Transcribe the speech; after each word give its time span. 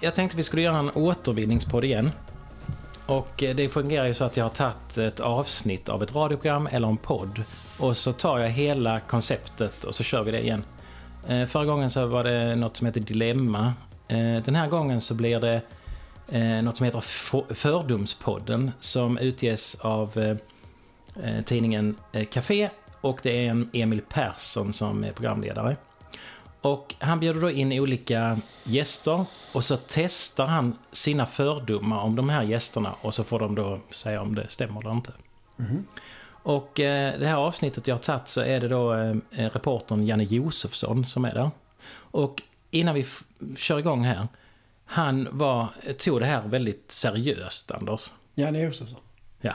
jag 0.00 0.14
tänkte 0.14 0.36
vi 0.36 0.42
skulle 0.42 0.62
göra 0.62 0.78
en 0.78 0.90
återvinningspodd 0.90 1.84
igen. 1.84 2.10
Och 3.06 3.42
eh, 3.42 3.56
det 3.56 3.68
fungerar 3.68 4.06
ju 4.06 4.14
så 4.14 4.24
att 4.24 4.36
jag 4.36 4.44
har 4.44 4.50
tagit 4.50 4.98
ett 4.98 5.20
avsnitt 5.20 5.88
av 5.88 6.02
ett 6.02 6.14
radioprogram 6.14 6.66
eller 6.66 6.88
en 6.88 6.96
podd. 6.96 7.42
Och 7.78 7.96
så 7.96 8.12
tar 8.12 8.38
jag 8.38 8.48
hela 8.48 9.00
konceptet 9.00 9.84
och 9.84 9.94
så 9.94 10.02
kör 10.02 10.22
vi 10.22 10.30
det 10.30 10.42
igen. 10.42 10.64
Eh, 11.28 11.46
förra 11.46 11.64
gången 11.64 11.90
så 11.90 12.06
var 12.06 12.24
det 12.24 12.56
något 12.56 12.76
som 12.76 12.86
heter 12.86 13.00
Dilemma. 13.00 13.72
Eh, 14.08 14.42
den 14.44 14.54
här 14.54 14.68
gången 14.68 15.00
så 15.00 15.14
blir 15.14 15.40
det 15.40 15.62
något 16.62 16.76
som 16.76 16.84
heter 16.84 17.00
Fördomspodden 17.54 18.70
som 18.80 19.18
utges 19.18 19.74
av 19.74 20.36
tidningen 21.44 21.96
Café 22.30 22.70
och 23.00 23.20
det 23.22 23.46
är 23.46 23.50
en 23.50 23.70
Emil 23.72 24.00
Persson 24.08 24.72
som 24.72 25.04
är 25.04 25.10
programledare. 25.10 25.76
Och 26.60 26.94
han 26.98 27.20
bjuder 27.20 27.40
då 27.40 27.50
in 27.50 27.72
olika 27.72 28.38
gäster 28.64 29.24
och 29.52 29.64
så 29.64 29.76
testar 29.88 30.46
han 30.46 30.78
sina 30.92 31.26
fördomar 31.26 31.98
om 31.98 32.16
de 32.16 32.28
här 32.28 32.42
gästerna 32.42 32.94
och 33.02 33.14
så 33.14 33.24
får 33.24 33.38
de 33.38 33.54
då 33.54 33.80
säga 33.90 34.22
om 34.22 34.34
det 34.34 34.48
stämmer 34.48 34.80
eller 34.80 34.92
inte. 34.92 35.12
Och 36.42 36.80
eh, 36.80 37.18
det 37.18 37.26
här 37.26 37.36
avsnittet 37.36 37.86
jag 37.86 37.94
har 37.94 38.02
tagit 38.02 38.28
så 38.28 38.40
är 38.40 38.60
det 38.60 38.68
då 38.68 38.94
eh, 38.94 39.16
reportern 39.30 40.06
Janne 40.06 40.24
Josefsson 40.24 41.06
som 41.06 41.24
är 41.24 41.34
där. 41.34 41.50
Och 41.92 42.42
innan 42.70 42.94
vi 42.94 43.06
kör 43.56 43.78
igång 43.78 44.04
här, 44.04 44.28
han 44.84 45.28
var, 45.30 45.68
tog 45.98 46.20
det 46.20 46.26
här 46.26 46.42
väldigt 46.42 46.92
seriöst 46.92 47.70
Anders. 47.70 48.12
Janne 48.34 48.60
Josefsson. 48.60 49.00
Ja. 49.40 49.54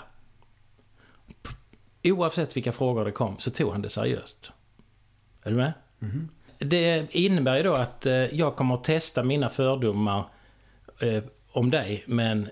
Oavsett 2.03 2.57
vilka 2.57 2.71
frågor 2.71 3.05
det 3.05 3.11
kom 3.11 3.37
så 3.39 3.51
tog 3.51 3.71
han 3.71 3.81
det 3.81 3.89
seriöst. 3.89 4.51
Är 5.43 5.51
du 5.51 5.57
med? 5.57 5.73
Det 6.57 7.15
innebär 7.15 7.57
ju 7.57 7.63
då 7.63 7.73
att 7.73 8.05
eh, 8.05 8.13
jag 8.13 8.55
kommer 8.55 8.73
att 8.75 8.83
testa 8.83 9.23
mina 9.23 9.49
fördomar 9.49 10.23
eh, 10.99 11.23
om 11.51 11.71
dig, 11.71 12.03
men 12.07 12.49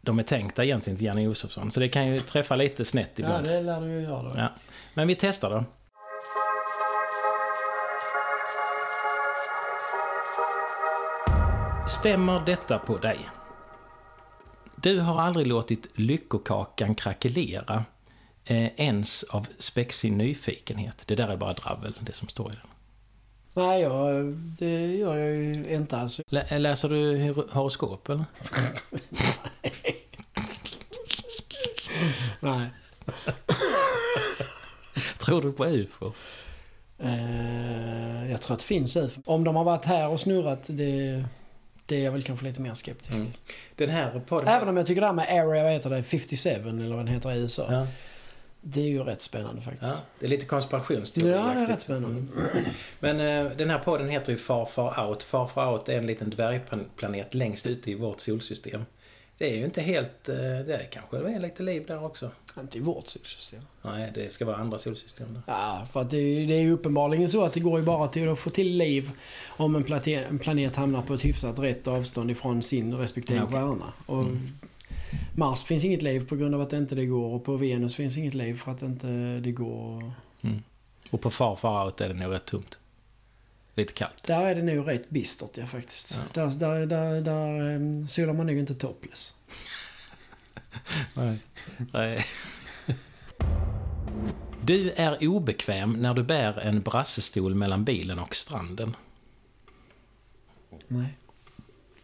de 0.00 0.18
är 0.18 0.22
tänkta 0.22 0.64
egentligen 0.64 0.96
till 0.96 1.06
Janne 1.06 1.22
Josefsson. 1.22 1.70
Så 1.70 1.80
det 1.80 1.88
kan 1.88 2.06
ju 2.08 2.20
träffa 2.20 2.56
lite 2.56 2.84
snett 2.84 3.10
Ja, 3.14 3.24
ibland. 3.24 3.46
det 3.46 3.60
lär 3.62 3.80
du 3.80 3.86
ju 3.92 4.00
göra 4.02 4.22
då. 4.22 4.32
Ja. 4.36 4.48
Men 4.94 5.08
vi 5.08 5.14
testar 5.14 5.50
då. 5.50 5.64
Stämmer 11.88 12.40
detta 12.46 12.78
på 12.78 12.98
dig? 12.98 13.18
Du 14.76 15.00
har 15.00 15.20
aldrig 15.22 15.46
låtit 15.46 15.86
lyckokakan 15.94 16.94
krackelera 16.94 17.84
eh, 18.44 18.80
ens 18.80 19.22
av 19.22 19.46
spexig 19.58 20.12
nyfikenhet. 20.12 21.02
Det 21.06 21.14
där 21.14 21.28
är 21.28 21.36
bara 21.36 21.52
dravel, 21.52 21.94
det 22.00 22.12
som 22.14 22.28
står 22.28 22.52
i 22.52 22.54
den. 22.54 22.69
Nej, 23.54 23.80
jag, 23.82 24.24
det 24.58 24.86
gör 24.96 25.16
jag 25.16 25.34
ju 25.36 25.74
inte 25.74 25.96
alls. 25.98 26.20
Lä- 26.28 26.58
Läser 26.58 26.88
du 26.88 27.18
hor- 27.32 27.48
horoskop 27.52 28.08
eller? 28.08 28.24
Nej. 32.40 32.66
Tror 35.18 35.42
du 35.42 35.52
på 35.52 35.66
ufo? 35.66 36.12
Eh, 36.98 38.30
jag 38.30 38.40
tror 38.40 38.54
att 38.54 38.60
det 38.60 38.66
finns 38.66 38.96
UFO. 38.96 39.20
Om 39.24 39.44
de 39.44 39.56
har 39.56 39.64
varit 39.64 39.84
här 39.84 40.08
och 40.08 40.20
snurrat, 40.20 40.62
det, 40.66 41.24
det 41.86 41.96
är 41.96 42.04
jag 42.04 42.12
väl 42.12 42.22
kanske 42.22 42.46
lite 42.46 42.60
mer 42.60 42.74
skeptisk 42.74 43.12
till. 43.16 43.30
Den 43.76 43.90
här 43.90 44.20
podden... 44.28 44.48
Även 44.48 44.68
om 44.68 44.76
jag 44.76 44.86
tycker 44.86 45.00
det 45.00 45.06
här 45.06 45.14
med 45.14 45.28
Area, 45.28 45.62
vad 45.64 45.72
heter 45.72 45.90
det, 45.90 46.02
57 46.02 46.50
eller 46.50 46.88
vad 46.88 46.98
den 46.98 47.06
heter 47.14 47.32
i 47.32 47.38
USA. 47.38 47.66
Ja, 47.72 47.86
Det 48.62 48.80
är 48.80 48.88
ju 48.88 49.02
rätt 49.02 49.22
spännande 49.22 49.62
ja, 49.64 49.70
faktiskt. 49.70 50.02
det 50.18 50.26
är 50.26 50.30
lite 50.30 50.46
konspirationsteori. 50.46 51.30
Ja, 51.32 51.54
det 51.54 51.60
är 51.60 51.66
rätt 51.66 51.82
spännande. 51.82 52.22
Men 53.00 53.20
eh, 53.20 53.52
den 53.56 53.70
här 53.70 53.78
podden 53.78 54.08
heter 54.08 54.32
ju 54.32 54.38
Far 54.38 54.66
Far 54.66 55.06
Out. 55.08 55.22
Far 55.22 55.46
Far 55.48 55.72
Out 55.72 55.88
är 55.88 55.98
en 55.98 56.06
liten 56.06 56.30
dvärgplanet 56.30 57.34
längst 57.34 57.66
ute 57.66 57.90
i 57.90 57.94
vårt 57.94 58.20
solsystem. 58.20 58.84
Det 59.38 59.52
är 59.52 59.56
ju 59.58 59.64
inte 59.64 59.80
helt... 59.80 60.28
Eh, 60.28 60.34
det 60.66 60.86
kanske 60.90 61.16
är 61.16 61.40
lite 61.40 61.62
liv 61.62 61.84
där 61.86 62.04
också. 62.04 62.30
Inte 62.60 62.78
i 62.78 62.80
vårt 62.80 63.08
solsystem. 63.08 63.60
Nej, 63.82 64.10
det 64.14 64.32
ska 64.32 64.44
vara 64.44 64.56
andra 64.56 64.78
solsystem 64.78 65.34
där. 65.34 65.42
Ja, 65.46 65.86
för 65.92 66.00
att 66.00 66.10
det, 66.10 66.16
är- 66.16 66.46
det 66.46 66.54
är 66.54 66.60
ju 66.60 66.72
uppenbarligen 66.72 67.28
så 67.28 67.42
att 67.44 67.52
det 67.52 67.60
går 67.60 67.78
ju 67.78 67.84
bara 67.84 68.08
till 68.08 68.28
att 68.28 68.38
få 68.38 68.50
till 68.50 68.76
liv 68.76 69.10
om 69.48 69.74
en 69.76 69.82
planet, 69.84 70.06
en 70.06 70.38
planet 70.38 70.76
hamnar 70.76 71.02
på 71.02 71.14
ett 71.14 71.24
hyfsat 71.24 71.58
rätt 71.58 71.88
avstånd 71.88 72.30
ifrån 72.30 72.62
sin 72.62 72.94
respektive 72.94 73.38
Ja, 73.38 73.44
okej. 73.44 73.54
stjärna. 73.60 73.92
Och 74.06 74.24
Mars 75.34 75.64
finns 75.64 75.84
inget 75.84 76.02
liv 76.02 76.28
på 76.28 76.36
grund 76.36 76.54
av 76.54 76.60
att 76.60 76.70
det 76.70 76.76
inte 76.76 76.94
det 76.94 77.06
går 77.06 77.34
och 77.34 77.44
på 77.44 77.56
Venus 77.56 77.96
finns 77.96 78.16
inget 78.16 78.34
liv 78.34 78.54
för 78.54 78.72
att 78.72 78.82
inte 78.82 79.40
det 79.40 79.52
går. 79.52 80.12
Och 81.10 81.20
på 81.20 81.30
Far 81.30 81.56
Far 81.56 81.84
Out 81.84 82.00
är 82.00 82.08
det 82.08 82.14
nog 82.14 82.32
rätt 82.32 82.44
tomt. 82.44 82.78
Lite 83.74 83.92
kallt. 83.92 84.22
Där 84.22 84.44
är 84.44 84.54
det 84.54 84.62
nog 84.62 84.88
rätt 84.88 85.10
bistert 85.10 85.56
ja 85.56 85.66
faktiskt. 85.66 86.20
Där, 86.32 86.46
där, 86.46 86.86
där, 86.86 87.20
där 87.20 87.74
um, 87.74 88.08
solar 88.08 88.32
man 88.32 88.46
nog 88.46 88.56
inte 88.56 88.74
topless. 88.74 89.34
Nej. 91.14 91.38
Nej. 91.92 92.26
Du 94.62 94.90
är 94.90 95.28
obekväm 95.28 95.92
när 95.92 96.14
du 96.14 96.22
bär 96.22 96.58
en 96.58 96.80
brassestol 96.80 97.54
mellan 97.54 97.84
bilen 97.84 98.18
och 98.18 98.34
stranden. 98.34 98.96
Nej. 100.88 101.16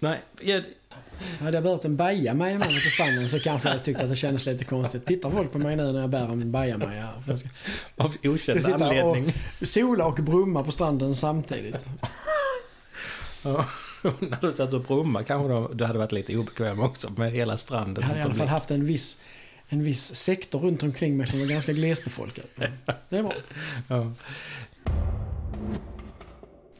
Nej, 0.09 0.23
jag, 0.41 0.63
Hade 1.41 1.57
jag 1.57 1.65
burit 1.65 1.85
en 1.85 1.97
bajamaja 1.97 2.59
med 2.59 2.69
mig 2.69 2.83
till 2.83 2.93
stranden 2.93 3.29
så 3.29 3.41
kanske 3.41 3.69
jag 3.69 3.85
tyckte 3.85 4.03
att 4.05 4.11
det 4.11 4.17
kändes 4.17 4.47
lite 4.47 4.65
konstigt. 4.65 5.07
Tittar 5.07 5.31
folk 5.31 5.53
på 5.53 5.59
mig 5.59 5.77
nu 5.77 5.93
när 5.93 6.01
jag 6.01 6.11
bär 6.11 6.29
en 6.29 6.53
bajamaja? 6.53 7.09
Ska, 7.37 7.49
av 7.97 8.11
ska 8.11 8.31
okänd 8.31 8.65
sitta 8.65 8.75
anledning. 8.75 9.33
och 9.61 9.69
sola 9.69 10.07
och 10.07 10.15
brumma 10.15 10.63
på 10.63 10.73
stranden 10.73 11.15
samtidigt. 11.15 11.87
Ja. 13.45 13.67
När 14.21 14.41
du 14.41 14.53
satt 14.53 14.73
och 14.73 14.81
brummade 14.81 15.25
kanske 15.25 15.49
då, 15.49 15.69
du 15.69 15.85
hade 15.85 15.99
varit 15.99 16.13
lite 16.13 16.37
obekväm 16.37 16.81
också 16.81 17.11
med 17.17 17.33
hela 17.33 17.57
stranden. 17.57 18.03
Jag 18.03 18.09
hade 18.09 18.21
i 18.21 18.23
alla 18.23 18.35
fall 18.35 18.47
haft 18.47 18.71
en 18.71 18.85
viss, 18.85 19.21
en 19.69 19.85
viss 19.85 20.15
sektor 20.15 20.59
runt 20.59 20.83
omkring 20.83 21.17
mig 21.17 21.27
som 21.27 21.41
var 21.41 21.47
ganska 21.47 21.73
glesbefolkad. 21.73 22.45
Det 23.09 23.17
är 23.17 23.23
bra. 23.23 23.33
Ja. 23.89 24.13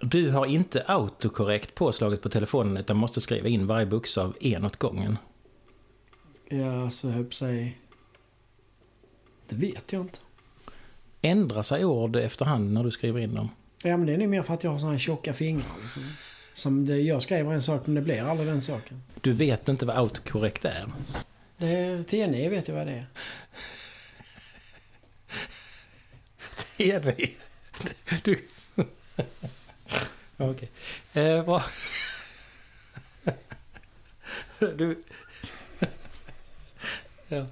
Du 0.01 0.31
har 0.31 0.47
inte 0.47 0.83
autokorrekt 0.87 1.75
påslaget 1.75 2.23
på 2.23 2.29
telefonen 2.29 2.77
utan 2.77 2.97
måste 2.97 3.21
skriva 3.21 3.49
in 3.49 3.67
varje 3.67 3.87
bokstav 3.87 4.37
en 4.41 4.65
åt 4.65 4.77
gången. 4.77 5.19
Ja, 6.49 6.91
så 6.91 7.07
jag 7.07 7.15
höll 7.15 7.33
säga... 7.33 7.71
Det 9.49 9.57
vet 9.57 9.93
jag 9.93 10.03
inte. 10.03 10.19
Ändrar 11.23 11.63
sig 11.63 11.85
ord 11.85 12.17
efterhand 12.17 12.73
när 12.73 12.85
du 12.85 12.91
skriver 12.91 13.21
in 13.21 13.35
dem? 13.35 13.49
Ja, 13.85 13.97
men 13.97 14.07
det 14.07 14.13
är 14.13 14.19
nog 14.19 14.29
mer 14.29 14.43
för 14.43 14.55
att 14.55 14.65
jag 14.65 14.71
har 14.71 14.79
såna 14.79 14.93
här 14.93 14.99
tjocka 14.99 15.35
fingrar. 15.35 15.65
Liksom. 15.83 16.03
Som 16.55 16.87
det, 16.87 16.99
jag 16.99 17.23
skriver 17.23 17.53
en 17.53 17.63
sak 17.63 17.87
men 17.87 17.95
det 17.95 18.01
blir 18.01 18.23
aldrig 18.23 18.49
den 18.49 18.63
saken. 18.63 19.03
Du 19.21 19.33
vet 19.33 19.69
inte 19.69 19.87
vad 19.87 19.97
autokorrekt 19.97 20.65
är? 20.65 20.93
Det 21.57 21.67
är, 21.67 22.03
TNE 22.03 22.49
vet 22.49 22.69
jag 22.69 22.75
vad 22.75 22.87
det 22.87 22.93
är. 22.93 23.07
TV. 26.77 27.15
Du... 28.25 28.41
Okej. 30.37 30.71
Eh, 31.13 31.45
bra. 31.45 31.65
Du... 34.59 35.03
ja. 37.29 37.47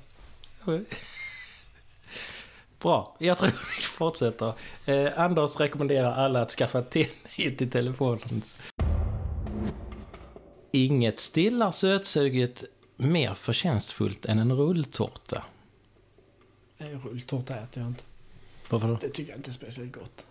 Bra. 2.78 3.16
Jag 3.18 3.38
tror 3.38 3.48
vi 3.50 3.82
fortsätter. 3.82 4.52
Eh, 4.86 5.20
Anders 5.20 5.56
rekommenderar 5.56 6.12
alla 6.12 6.42
att 6.42 6.50
skaffa 6.50 6.82
TNI 6.82 7.56
till 7.56 7.70
telefonen. 7.70 8.42
Inget 10.72 11.20
stillar 11.20 11.70
sötsuget 11.70 12.64
mer 12.96 13.34
förtjänstfullt 13.34 14.24
än 14.24 14.38
en 14.38 14.52
rulltårta. 14.52 15.44
Nej, 16.78 16.94
Rulltårta 16.94 17.54
äter 17.54 17.82
jag 17.82 17.90
inte. 17.90 18.02
Varför 18.70 18.88
då? 18.88 18.94
Det 19.00 19.08
tycker 19.08 19.32
jag 19.32 19.38
inte 19.38 19.50
är 19.50 19.52
speciellt 19.52 19.92
gott. 19.92 20.26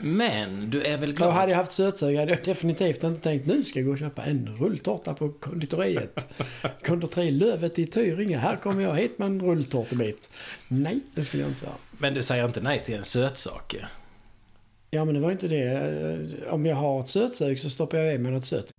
Men 0.00 0.70
du 0.70 0.82
är 0.82 0.96
väl 0.98 1.10
Och 1.10 1.16
glad? 1.16 1.32
hade 1.32 1.50
jag 1.52 1.58
haft 1.58 1.72
sötsug 1.72 2.16
hade 2.18 2.32
jag 2.32 2.44
definitivt 2.44 3.04
inte 3.04 3.20
tänkt 3.20 3.46
nu 3.46 3.64
ska 3.64 3.78
jag 3.78 3.86
gå 3.86 3.92
och 3.92 3.98
köpa 3.98 4.24
en 4.24 4.56
rulltårta 4.60 5.14
på 5.14 5.28
konditoriet. 5.28 6.26
Konditori 6.86 7.30
Lövet 7.30 7.78
i 7.78 7.86
Tyringe. 7.86 8.38
Här 8.38 8.56
kommer 8.56 8.82
jag 8.82 8.94
hit 8.94 9.18
med 9.18 9.26
en 9.26 9.42
rulltårtebit. 9.42 10.30
Nej, 10.68 11.00
det 11.14 11.24
skulle 11.24 11.42
jag 11.42 11.50
inte 11.50 11.64
göra. 11.64 11.74
Men 11.98 12.14
du 12.14 12.22
säger 12.22 12.44
inte 12.44 12.60
nej 12.60 12.82
till 12.84 12.94
en 12.94 13.04
sötsak. 13.04 13.76
Ja, 14.90 15.04
men 15.04 15.14
det 15.14 15.20
var 15.20 15.30
inte 15.30 15.48
det. 15.48 16.48
Om 16.50 16.66
jag 16.66 16.76
har 16.76 17.00
ett 17.00 17.08
sötsug 17.08 17.58
så 17.60 17.70
stoppar 17.70 17.98
jag 17.98 18.14
i 18.14 18.18
mig 18.18 18.32
något 18.32 18.46
sött. 18.46 18.72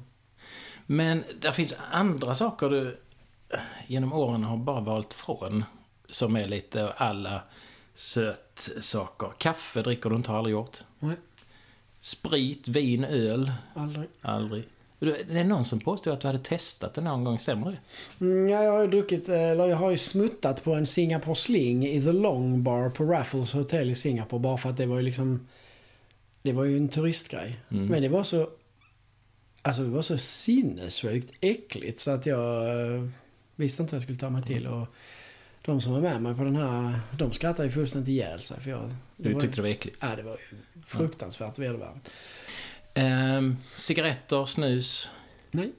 Men 0.86 1.24
det 1.42 1.52
finns 1.52 1.78
andra 1.92 2.36
saker 2.36 2.70
du 2.70 2.98
eh, 3.54 3.60
genom 3.88 4.14
åren 4.14 4.44
har 4.44 4.58
bara 4.58 4.82
valt 4.82 5.14
från. 5.14 5.64
Som 6.10 6.36
är 6.36 6.46
lite 6.46 6.90
alla 6.90 7.42
sötsaker. 8.60 9.32
Kaffe 9.38 9.82
dricker 9.82 10.10
du 10.10 10.16
inte, 10.16 10.32
har 10.32 10.38
aldrig 10.38 10.54
gjort. 10.54 10.78
Nej, 11.00 11.16
Sprit, 12.00 12.68
vin, 12.68 13.04
öl. 13.04 13.52
aldrig. 13.74 14.08
Aldrig. 14.22 14.64
Det 15.00 15.40
är 15.40 15.44
någon 15.44 15.66
som 15.66 15.80
påstår 15.80 16.14
att 16.14 16.22
du 16.22 16.28
hade 16.28 16.40
testat 16.40 16.94
det 16.94 17.02
någon 17.02 17.24
gång, 17.24 17.40
stämmer 17.40 17.72
det? 17.72 17.78
Mm, 18.26 18.50
ja, 18.50 18.64
jag 18.64 18.72
har 18.72 18.82
ju 18.82 18.88
druckit, 18.88 19.30
eller 19.30 19.66
jag 19.66 19.78
har 19.78 19.92
ju 19.92 19.98
smuttat 19.98 20.64
på 20.64 20.74
en 20.74 20.86
Singapore 20.86 21.36
Sling 21.36 21.88
i 21.88 22.02
The 22.02 22.12
Long 22.12 22.64
Bar 22.64 22.90
på 22.90 23.04
Raffles 23.04 23.54
Hotel 23.54 23.90
i 23.90 23.96
Singapore. 23.96 24.40
Bara 24.40 24.58
för 24.58 24.70
att 24.70 24.78
det 24.78 24.86
var 24.86 24.96
ju 24.98 25.02
liksom... 25.02 25.48
Det 26.42 26.52
var 26.52 26.64
ju 26.64 26.78
en 26.78 26.90
turistgrej. 26.90 27.60
Mm. 27.70 27.86
Men 27.86 28.02
det 28.02 28.10
var 28.10 28.24
så... 28.24 28.50
Alltså 29.62 29.82
det 29.82 29.90
var 29.90 30.02
så 30.02 30.18
sinnessjukt 30.18 31.34
äckligt 31.42 32.00
så 32.00 32.12
att 32.12 32.26
jag 32.26 32.70
eh, 32.70 33.04
visste 33.56 33.84
inte 33.84 33.94
vad 33.94 33.98
jag 33.98 34.04
skulle 34.04 34.18
ta 34.20 34.30
mig 34.30 34.44
till. 34.44 34.68
Och 34.68 34.88
de 35.68 35.82
som 35.82 35.94
var 35.94 36.00
med 36.02 36.22
mig 36.22 36.36
på 36.36 36.44
den 36.44 36.56
här, 36.56 37.00
de 37.12 37.32
skrattade 37.34 37.68
ju 37.68 37.74
fullständigt 37.74 38.10
ihjäl 38.10 38.42
sig. 38.42 38.60
För 38.62 38.70
jag, 38.70 38.94
Du 39.18 39.34
var, 39.34 39.42
tyckte 39.42 39.56
det 39.56 39.62
var 39.62 39.70
äckligt. 39.70 39.98
Ja, 40.00 40.16
det 40.16 40.24
var 40.24 40.32
ju 40.32 40.58
fruktansvärt 40.86 41.60
vedervärdigt. 41.60 42.12
Ehm, 42.94 43.58
cigaretter, 43.76 44.46
snus. 44.46 45.10
Nej. 45.52 45.72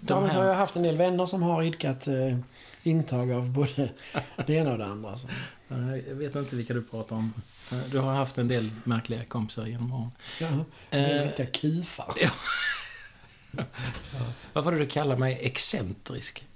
De 0.00 0.06
Däremot 0.14 0.30
har 0.32 0.44
jag 0.44 0.54
haft 0.54 0.76
en 0.76 0.82
del 0.82 0.96
vänner 0.96 1.26
som 1.26 1.42
har 1.42 1.62
idkat 1.62 2.06
eh, 2.08 2.38
intag 2.82 3.32
av 3.32 3.50
både 3.50 3.88
det 4.46 4.54
ena 4.54 4.72
och 4.72 4.78
det 4.78 4.86
andra. 4.86 5.18
Så. 5.18 5.28
Nej, 5.68 6.04
Jag 6.08 6.14
vet 6.14 6.36
inte 6.36 6.56
vilka 6.56 6.74
du 6.74 6.82
pratar 6.82 7.16
om. 7.16 7.32
Eh, 7.72 7.78
Du 7.90 7.98
har 7.98 8.14
haft 8.14 8.38
en 8.38 8.48
del 8.48 8.70
märkliga 8.84 9.24
kompisar 9.24 9.66
genom 9.66 9.92
åren. 9.92 10.10
Jaha. 10.40 10.64
Det 10.90 10.96
är 10.98 11.20
Eh, 11.20 11.26
riktiga 11.26 11.46
kufar. 11.46 12.14
vad 14.52 14.64
var 14.64 14.72
det 14.72 14.78
du 14.78 14.86
kallade 14.86 15.20
mig? 15.20 15.38
Excentrisk? 15.42 16.46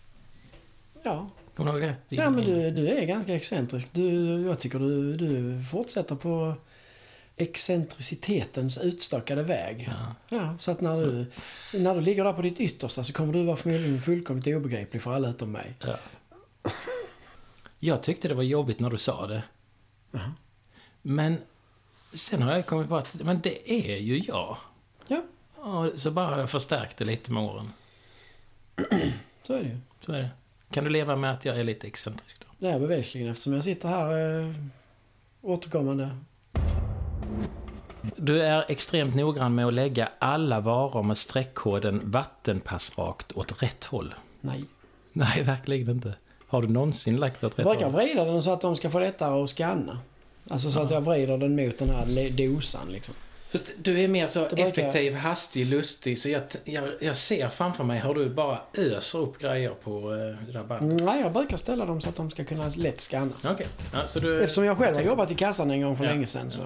Ja, 1.03 1.29
Kommer 1.61 1.73
du 1.73 1.79
ihåg 1.79 1.89
det? 2.09 2.17
ja 2.17 2.31
men 2.31 2.45
du, 2.45 2.71
du 2.71 2.89
är 2.89 3.05
ganska 3.07 3.35
excentrisk. 3.35 3.89
Du, 3.93 4.11
jag 4.43 4.59
tycker 4.61 4.79
du, 4.79 5.17
du 5.17 5.63
fortsätter 5.71 6.15
på 6.15 6.55
excentricitetens 7.37 8.79
utstakade 8.79 9.43
väg. 9.43 9.89
Ja. 9.91 10.15
Ja, 10.37 10.57
så 10.59 10.71
att 10.71 10.81
när 10.81 10.97
du, 10.97 11.27
när 11.79 11.95
du 11.95 12.01
ligger 12.01 12.25
där 12.25 12.33
på 12.33 12.43
ditt 12.43 12.61
yttersta 12.61 13.05
så 13.05 13.13
kommer 13.13 13.33
du 13.33 13.45
vara 13.45 13.57
förmodligen 13.57 14.03
fullkomligt 14.03 14.47
obegriplig 14.47 15.03
för 15.03 15.15
alla 15.15 15.29
utom 15.29 15.53
mig. 15.53 15.75
Ja. 15.81 15.97
Jag 17.79 18.03
tyckte 18.03 18.29
det 18.29 18.35
var 18.35 18.43
jobbigt 18.43 18.81
när 18.81 18.91
du 18.91 18.99
sa 18.99 19.27
det. 19.27 19.43
Jaha. 20.11 20.33
Men 21.03 21.39
sen 22.15 22.43
har 22.43 22.53
jag 22.53 22.67
kommit 22.67 22.89
på 22.89 22.97
att 22.97 23.15
men 23.15 23.41
det 23.41 23.73
är 23.73 23.97
ju 23.97 24.19
jag. 24.19 24.57
Ja, 25.09 25.23
Och 25.57 26.01
så 26.01 26.11
bara 26.11 26.27
har 26.27 26.39
jag 26.39 26.51
förstärkt 26.51 26.97
det 26.97 27.05
lite 27.05 27.33
med 27.33 27.43
åren. 27.43 27.73
så 29.43 29.55
är 29.55 29.59
det 29.63 29.69
ju. 29.69 29.77
Så 30.07 30.13
är 30.13 30.19
det. 30.19 30.31
Kan 30.71 30.85
du 30.85 30.91
leva 30.91 31.17
med 31.17 31.31
att 31.31 31.45
jag 31.45 31.59
är 31.61 31.65
lite 31.65 31.87
excentrisk 31.87 32.37
då? 32.41 32.47
Det 32.59 32.69
är 32.73 32.79
bevisligen 32.81 33.31
eftersom 33.31 33.53
jag 33.53 33.65
sitter 33.65 33.89
här 33.89 34.41
eh, 34.41 34.53
återkommande. 35.43 36.11
Du 38.17 38.43
är 38.43 38.65
extremt 38.69 39.15
noggrann 39.15 39.55
med 39.55 39.67
att 39.67 39.73
lägga 39.75 40.09
alla 40.19 40.61
varor 40.61 41.03
med 41.03 41.19
streckkoden 41.19 42.01
vattenpassrakt 42.05 43.33
åt 43.33 43.63
rätt 43.63 43.85
håll. 43.85 44.15
Nej. 44.41 44.65
Nej, 45.13 45.43
verkligen 45.43 45.91
inte. 45.91 46.15
Har 46.47 46.63
du 46.63 46.69
någonsin 46.69 47.17
lagt 47.17 47.41
det 47.41 47.47
åt 47.47 47.59
Jag 47.59 47.65
rätt 47.67 47.73
brukar 47.73 47.91
håll? 47.91 48.01
vrida 48.01 48.25
den 48.25 48.43
så 48.43 48.53
att 48.53 48.61
de 48.61 48.77
ska 48.77 48.91
få 48.91 48.99
lättare 49.01 49.43
att 49.43 49.51
scanna. 49.51 49.99
Alltså 50.49 50.73
så 50.73 50.81
att 50.81 50.91
jag 50.91 51.01
vrider 51.01 51.39
den 51.39 51.57
mot 51.57 51.79
den 51.79 51.91
här 51.91 52.31
dosan 52.31 52.93
liksom. 52.93 53.15
Fast 53.53 53.71
du 53.83 54.01
är 54.01 54.09
mer 54.09 54.27
så 54.27 54.47
effektiv, 54.47 55.15
hastig, 55.15 55.67
lustig. 55.67 56.19
Så 56.19 56.29
jag, 56.29 56.43
jag, 56.65 56.85
jag 57.01 57.17
ser 57.17 57.49
framför 57.49 57.85
mig 57.85 58.01
hur 58.01 58.15
du 58.15 58.29
bara 58.31 58.59
öser 58.75 59.19
upp 59.19 59.39
grejer 59.39 59.71
på 59.71 60.13
eh, 60.15 60.47
det 60.47 60.53
där 60.53 60.65
bandet. 60.65 61.07
Nej, 61.07 61.21
jag 61.21 61.33
brukar 61.33 61.57
ställa 61.57 61.87
dem 61.87 62.01
så 62.01 62.09
att 62.09 62.17
de 62.17 62.31
ska 62.31 62.45
kunna 62.45 62.73
lätt 62.77 63.01
scanna. 63.01 63.33
Okej. 63.45 63.67
Ja, 63.93 64.07
så 64.07 64.21
du... 64.21 64.41
Eftersom 64.43 64.65
jag 64.65 64.79
själv 64.79 64.97
har 64.97 65.03
jobbat 65.03 65.31
i 65.31 65.35
kassan 65.35 65.71
en 65.71 65.83
gång 65.83 65.97
för 65.97 66.05
Ja. 66.05 66.11
länge 66.11 66.27
sedan 66.27 66.51
så, 66.51 66.63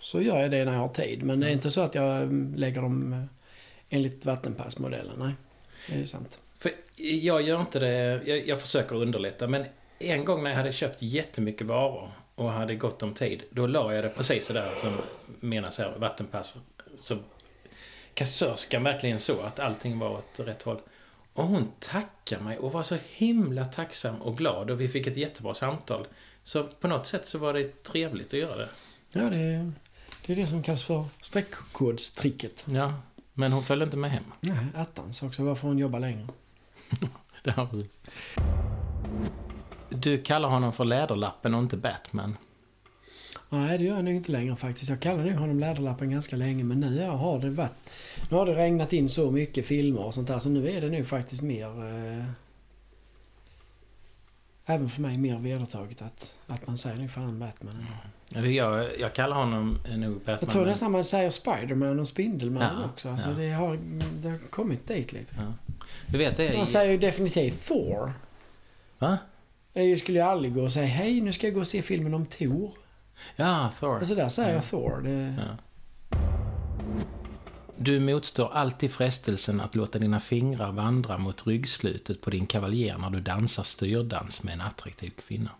så 0.00 0.22
gör 0.22 0.40
jag 0.40 0.50
det 0.50 0.64
när 0.64 0.72
jag 0.72 0.80
har 0.80 0.88
tid. 0.88 1.22
Men 1.22 1.40
det 1.40 1.48
är 1.48 1.52
inte 1.52 1.70
så 1.70 1.80
att 1.80 1.94
jag 1.94 2.16
mm, 2.16 2.54
lägger 2.56 2.82
dem 2.82 3.12
eh, 3.12 3.18
enligt 3.96 4.24
vattenpassmodellen. 4.24 5.14
Nej, 5.18 5.32
det 5.88 6.02
är 6.02 6.06
sant. 6.06 6.38
För 6.58 6.72
jag 6.96 7.42
gör 7.42 7.60
inte 7.60 7.78
det, 7.78 8.20
jag, 8.24 8.48
jag 8.48 8.60
försöker 8.60 8.96
underlätta. 8.96 9.46
Men 9.46 9.64
en 9.98 10.24
gång 10.24 10.42
när 10.42 10.50
jag 10.50 10.56
hade 10.56 10.72
köpt 10.72 11.02
jättemycket 11.02 11.66
varor 11.66 12.10
och 12.42 12.52
hade 12.52 12.74
gott 12.74 13.02
om 13.02 13.14
tid. 13.14 13.42
Då 13.50 13.66
la 13.66 13.94
jag 13.94 14.04
det 14.04 14.08
precis 14.08 14.46
sådär 14.46 14.72
som 14.76 14.92
menas 15.40 15.78
här, 15.78 15.98
vattenpass. 15.98 16.54
Så 16.98 17.16
kassörskan 18.14 18.82
verkligen 18.82 19.20
så 19.20 19.40
att 19.40 19.60
allting 19.60 19.98
var 19.98 20.10
åt 20.10 20.40
rätt 20.40 20.62
håll. 20.62 20.80
Och 21.32 21.44
hon 21.44 21.72
tackade 21.78 22.44
mig 22.44 22.58
och 22.58 22.72
var 22.72 22.82
så 22.82 22.96
himla 23.08 23.64
tacksam 23.64 24.22
och 24.22 24.36
glad 24.36 24.70
och 24.70 24.80
vi 24.80 24.88
fick 24.88 25.06
ett 25.06 25.16
jättebra 25.16 25.54
samtal. 25.54 26.06
Så 26.44 26.64
på 26.64 26.88
något 26.88 27.06
sätt 27.06 27.26
så 27.26 27.38
var 27.38 27.54
det 27.54 27.82
trevligt 27.82 28.26
att 28.26 28.40
göra 28.40 28.56
det. 28.56 28.68
Ja, 29.12 29.20
det 29.20 29.36
är 29.36 29.72
det, 30.26 30.32
är 30.32 30.36
det 30.36 30.46
som 30.46 30.62
kallas 30.62 30.84
för 30.84 31.04
streckkodstricket. 31.20 32.64
Ja, 32.68 32.94
men 33.32 33.52
hon 33.52 33.62
följde 33.62 33.84
inte 33.84 33.96
med 33.96 34.10
hem. 34.10 34.24
Nej, 34.40 34.66
attans 34.74 35.22
också 35.22 35.44
varför 35.44 35.68
hon 35.68 35.78
jobbar 35.78 36.00
längre. 36.00 36.26
Ja, 37.44 37.68
precis. 37.70 37.98
Du 40.02 40.22
kallar 40.22 40.48
honom 40.48 40.72
för 40.72 40.84
Läderlappen 40.84 41.54
och 41.54 41.62
inte 41.62 41.76
Batman. 41.76 42.36
Nej, 43.48 43.78
det 43.78 43.84
gör 43.84 43.94
jag 43.94 44.04
nog 44.04 44.14
inte 44.14 44.32
längre 44.32 44.56
faktiskt. 44.56 44.90
Jag 44.90 45.00
kallar 45.00 45.24
nog 45.24 45.34
honom 45.34 45.60
Läderlappen 45.60 46.10
ganska 46.10 46.36
länge 46.36 46.64
men 46.64 46.80
nu 46.80 47.08
har 47.08 47.38
det 47.38 47.50
varit... 47.50 47.90
Nu 48.30 48.36
har 48.36 48.46
det 48.46 48.54
regnat 48.54 48.92
in 48.92 49.08
så 49.08 49.30
mycket 49.30 49.66
filmer 49.66 50.04
och 50.04 50.14
sånt 50.14 50.28
där 50.28 50.38
så 50.38 50.48
nu 50.48 50.70
är 50.70 50.80
det 50.80 50.88
nog 50.88 51.06
faktiskt 51.06 51.42
mer... 51.42 51.66
Eh, 51.66 52.24
även 54.66 54.88
för 54.88 55.02
mig 55.02 55.18
mer 55.18 55.38
vedertaget 55.38 56.02
att, 56.02 56.34
att 56.46 56.66
man 56.66 56.78
säger 56.78 56.96
nog 56.96 57.10
fan 57.10 57.38
Batman. 57.38 57.86
Jag, 58.28 59.00
jag 59.00 59.14
kallar 59.14 59.36
honom 59.36 59.78
nog 59.96 60.14
Batman. 60.16 60.38
Jag 60.40 60.50
tror 60.50 60.66
nästan 60.66 60.92
man 60.92 61.04
säger 61.04 61.30
Spiderman 61.30 62.00
och 62.00 62.08
Spindelman 62.08 62.80
Ja, 62.80 62.84
också. 62.84 63.08
Alltså 63.08 63.30
ja. 63.30 63.36
det, 63.36 63.50
har, 63.50 63.78
det 64.22 64.28
har 64.28 64.38
kommit 64.38 64.88
dit 64.88 65.12
lite. 65.12 65.34
Ja. 65.36 65.74
Du 66.06 66.18
vet 66.18 66.36
det 66.36 66.48
är... 66.48 66.56
Man 66.56 66.66
säger 66.66 66.92
ju 66.92 66.98
definitivt 66.98 67.66
Thor. 67.66 68.12
Va? 68.98 69.18
Jag 69.72 69.98
skulle 69.98 70.18
ju 70.18 70.24
aldrig 70.24 70.54
gå 70.54 70.62
och 70.62 70.72
säga 70.72 70.86
hej 70.86 71.20
nu 71.20 71.32
ska 71.32 71.46
jag 71.46 71.54
gå 71.54 71.60
och 71.60 71.66
se 71.66 71.82
filmen 71.82 72.14
om 72.14 72.26
Thor. 72.26 72.70
Ja, 73.36 73.70
Thor. 73.80 73.98
Alltså 73.98 74.14
där 74.14 74.28
säger 74.28 74.48
Ja. 74.48 74.54
jag 74.54 74.64
Thor. 74.64 75.00
Det, 75.04 75.34
Ja. 75.38 75.56
Du 77.76 78.00
motstår 78.00 78.52
alltid 78.52 78.90
frestelsen 78.90 79.60
att 79.60 79.74
låta 79.74 79.98
dina 79.98 80.20
fingrar 80.20 80.72
vandra 80.72 81.18
mot 81.18 81.46
ryggslutet 81.46 82.20
på 82.20 82.30
din 82.30 82.46
kavaljer 82.46 82.98
när 82.98 83.10
du 83.10 83.20
dansar 83.20 83.62
styrdans 83.62 84.42
med 84.42 84.54
en 84.54 84.60
attraktiv 84.60 85.10
kvinna. 85.26 85.50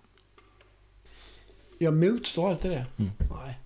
Jag 1.78 1.94
motstår 1.94 2.50
alltid 2.50 2.70
det. 2.70 2.86
Mm. 2.98 3.10
Nej. 3.44 3.58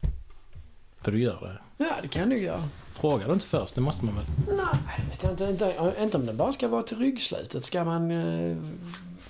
För 1.00 1.12
du 1.12 1.22
gör 1.22 1.40
det. 1.78 1.84
Ja, 1.84 1.94
det 2.02 2.08
kan 2.08 2.28
du 2.28 2.38
göra. 2.38 2.68
Frågar 2.92 3.26
du 3.26 3.32
inte 3.34 3.46
först? 3.46 3.74
Det 3.74 3.80
måste 3.80 4.04
man 4.04 4.14
väl? 4.14 4.24
Nej, 4.56 5.20
inte, 5.30 5.44
inte, 5.44 5.94
inte 6.02 6.16
om 6.16 6.26
det 6.26 6.32
bara 6.34 6.52
ska 6.52 6.68
vara 6.68 6.82
till 6.82 6.98
ryggslutet. 6.98 7.64
Ska 7.64 7.84
man... 7.84 8.10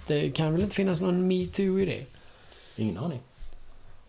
Det 0.07 0.31
kan 0.31 0.53
väl 0.53 0.63
inte 0.63 0.77
finnas 0.77 1.01
någon 1.01 1.29
metoo 1.29 1.79
i 1.79 1.85
det? 1.85 2.07
Ingen 2.77 2.99
aning. 2.99 3.21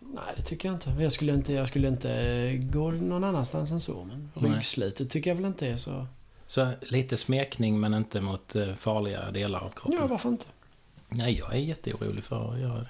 Nej, 0.00 0.34
det 0.36 0.42
tycker 0.42 0.68
jag 0.68 0.76
inte. 0.76 1.02
Jag 1.02 1.12
skulle 1.12 1.34
inte, 1.34 1.52
jag 1.52 1.68
skulle 1.68 1.88
inte 1.88 2.60
gå 2.72 2.90
någon 2.90 3.24
annanstans 3.24 3.70
än 3.70 3.80
så. 3.80 4.04
Men 4.04 4.30
Nej. 4.34 4.50
ryggslutet 4.50 5.10
tycker 5.10 5.30
jag 5.30 5.34
väl 5.34 5.44
inte 5.44 5.66
är 5.66 5.76
så... 5.76 6.06
Så 6.46 6.70
lite 6.80 7.16
smekning 7.16 7.80
men 7.80 7.94
inte 7.94 8.20
mot 8.20 8.56
eh, 8.56 8.74
farliga 8.74 9.30
delar 9.30 9.60
av 9.60 9.70
kroppen. 9.70 9.98
Ja, 10.00 10.06
varför 10.06 10.28
inte? 10.28 10.46
Nej, 11.08 11.38
jag 11.38 11.54
är 11.54 11.58
jätteorolig 11.58 12.24
för 12.24 12.52
att 12.52 12.60
göra 12.60 12.78
det. 12.78 12.88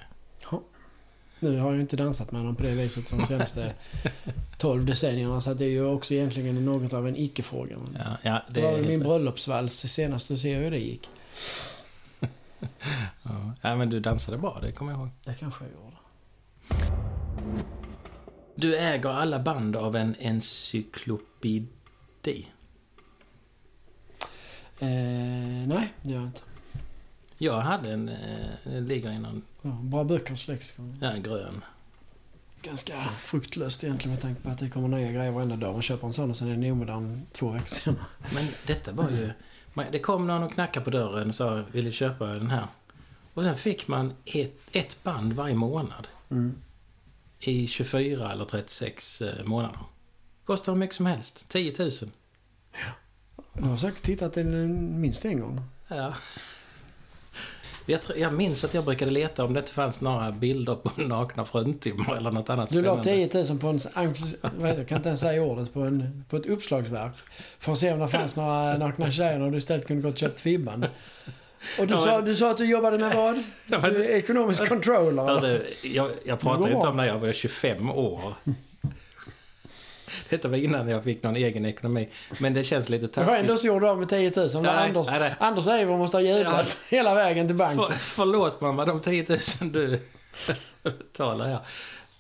Nu 1.41 1.59
har 1.59 1.67
jag 1.69 1.75
ju 1.75 1.81
inte 1.81 1.97
dansat 1.97 2.33
med 2.33 2.41
honom 2.41 2.57
på 2.57 2.63
det 2.63 2.75
viset 2.75 3.09
som 3.09 3.19
de 3.19 3.27
senaste 3.27 3.73
12 4.59 4.87
decennierna. 4.87 5.41
Så 5.41 5.55
det 5.55 5.65
är 5.65 5.69
ju 5.69 5.85
också 5.85 6.15
egentligen 6.15 6.65
något 6.65 6.93
av 6.93 7.09
en 7.09 7.17
icke-fråga. 7.17 7.77
Ja, 7.99 8.17
ja 8.23 8.43
det 8.49 8.61
det 8.61 8.73
var 8.73 8.79
min 8.79 9.01
bröllopsvals 9.01 9.75
senast. 9.75 10.29
Du 10.29 10.39
ser 10.39 10.61
hur 10.61 10.71
det 10.71 10.79
gick. 10.79 11.09
Ja. 13.23 13.53
ja, 13.63 13.77
men 13.77 13.91
du 13.91 14.01
dansade 14.01 14.39
bra, 14.39 14.59
det 14.63 14.73
kommer 14.73 14.93
jag 14.93 15.01
ihåg. 15.01 15.09
Det 15.25 15.35
kanske 15.35 15.65
jag 15.65 15.73
gjorde. 15.73 15.97
Du 18.55 18.77
äger 18.79 19.09
alla 19.09 19.39
band 19.39 19.77
av 19.77 19.97
en 19.97 20.15
encyklopedi. 20.19 21.69
Eh, 24.81 24.89
nej, 25.67 25.93
det 26.03 26.11
gör 26.11 26.19
jag 26.19 26.27
inte. 26.27 26.41
Jag 27.39 27.61
hade 27.61 27.93
en, 27.93 28.09
eh, 28.09 28.47
den 28.65 28.87
ligger 28.87 29.11
i 29.13 29.19
någon, 29.19 29.43
Ja, 29.63 29.71
bra 29.83 30.05
böckers 30.05 30.49
lexikon. 30.49 30.99
ja, 31.01 31.13
grön. 31.17 31.65
Ganska 32.63 32.93
fruktlöst 33.03 33.85
egentligen 33.85 34.11
med 34.15 34.23
tanke 34.23 34.41
på 34.43 34.49
att 34.51 34.59
det 34.59 34.69
kommer 34.69 34.89
nya 34.89 35.13
grejer 35.13 35.31
varenda 35.31 35.57
dag. 35.57 35.73
Man 35.73 35.83
köper 35.83 36.07
en 36.07 36.13
sån 36.13 36.31
och 36.31 36.37
sen 36.37 36.49
är 36.49 36.57
den 36.57 36.73
omodern 36.73 37.27
två 37.33 37.51
veckor 37.51 37.67
senare. 37.69 38.05
Men 38.35 38.47
detta 38.67 38.93
var 38.93 39.11
ju... 39.11 39.31
man- 39.79 39.93
Det 39.93 39.99
kom 39.99 40.27
någon 40.27 40.43
och 40.43 40.53
knackade 40.53 40.85
på 40.85 40.91
dörren 40.91 41.29
och 41.29 41.35
sa 41.35 41.63
vill 41.73 41.85
du 41.85 41.93
köpa 41.93 42.27
den 42.27 42.51
här? 42.51 42.67
Och 43.35 43.45
sen 43.45 43.55
fick 43.57 43.89
man 43.89 44.13
ett, 44.25 44.59
ett 44.73 45.03
band 45.03 45.33
varje 45.33 45.55
månad 45.55 46.09
Mm. 46.31 46.55
i 47.41 47.67
24 47.67 48.33
eller 48.33 48.45
36 48.45 49.23
eh, 49.23 49.45
månader. 49.45 49.79
Kostar 50.45 50.73
hur 50.73 50.79
mycket 50.81 50.97
som 50.97 51.07
helst. 51.07 51.45
10 51.49 51.75
000. 51.79 51.91
Du 53.53 53.63
har 53.63 53.77
säkert 53.77 54.03
tittat 54.03 54.35
den 54.35 55.01
minst 55.01 55.25
en 55.25 55.41
gång. 55.41 55.61
Ja. 55.89 56.15
Jag, 57.91 58.03
tror- 58.03 58.19
jag 58.19 58.35
minns 58.35 58.65
att 58.65 58.75
jag 58.75 58.85
brukade 58.85 59.11
leta 59.11 59.45
om 59.45 59.55
det 59.55 59.61
inte 59.61 59.73
fanns 59.73 60.01
några 60.01 60.33
bilder 60.33 60.75
på 60.75 60.91
nakna 61.03 61.45
fruntimmer 61.45 62.17
eller 62.17 62.31
något 62.31 62.51
annat 62.51 62.71
Du 62.71 62.83
la 62.83 63.03
spännande. 63.03 63.29
10 63.29 63.45
000 63.51 63.59
på 63.59 63.67
en... 63.69 63.81
Jag 64.77 64.89
kan 64.89 64.97
inte 64.97 65.09
ens 65.09 65.21
säga 65.21 65.43
ordet. 65.43 65.73
På, 65.75 65.81
en, 65.81 66.25
på 66.31 66.37
ett 66.37 66.47
uppslagsverk. 66.47 67.13
För 67.59 67.73
att 67.73 67.79
se 67.79 67.93
om 67.93 67.99
det 67.99 68.09
fanns 68.09 68.37
några 68.37 68.79
nakna 68.79 69.11
tjejer 69.11 69.41
och 69.41 69.53
du 69.53 69.59
istället 69.59 69.87
kunde 69.87 70.03
gått 70.03 70.13
och 70.13 70.19
köpt 70.19 70.41
Fibban. 70.41 70.87
Och 71.79 71.87
du, 71.87 71.95
Ja, 71.95 72.01
sa, 72.01 72.21
du 72.21 72.37
sa 72.37 72.51
att 72.51 72.57
du 72.59 72.65
jobbade 72.71 72.99
med 72.99 73.17
vad? 73.17 73.37
Ja, 73.67 73.79
men- 73.83 74.03
ekonomisk 74.05 74.69
controller. 74.69 75.23
Hörru, 75.23 75.67
jag, 75.83 76.11
jag 76.25 76.41
pratar 76.41 76.69
ju 76.69 76.75
inte 76.75 76.87
om 76.87 76.97
när 76.97 77.07
jag 77.07 77.19
var 77.19 77.33
25 77.33 77.91
år. 77.91 78.21
Detta 80.29 80.49
var 80.49 80.57
innan 80.57 80.89
jag 80.89 81.05
fick 81.05 81.23
någon 81.23 81.37
egen 81.37 81.65
ekonomi. 81.65 82.09
Men 82.41 82.55
det 82.55 82.65
känns 82.65 82.89
lite 82.89 83.07
Det 83.07 83.17
var 83.21 83.25
taskigt. 83.25 83.41
ändå 83.41 83.57
så 83.59 83.67
gjorde 83.67 83.91
av 83.91 83.99
med 83.99 84.09
10 84.09 84.33
000. 84.37 84.49
Men 84.53 84.63
Nej, 84.63 84.73
Anders, 84.89 85.07
nej, 85.07 85.21
nej. 85.21 85.35
Anders 85.41 85.67
Eivor 85.67 85.97
måste 85.99 86.17
ha 86.17 86.23
jublat 86.23 86.77
hela 86.91 87.15
vägen 87.15 87.47
till 87.47 87.57
banken. 87.57 87.87
För, 87.87 87.95
förlåt 87.95 88.61
mamma, 88.61 88.85
de 88.85 89.01
10 89.01 89.27
000 89.29 89.73
du 89.73 90.01
betalar 90.83 91.47
här. 91.49 91.59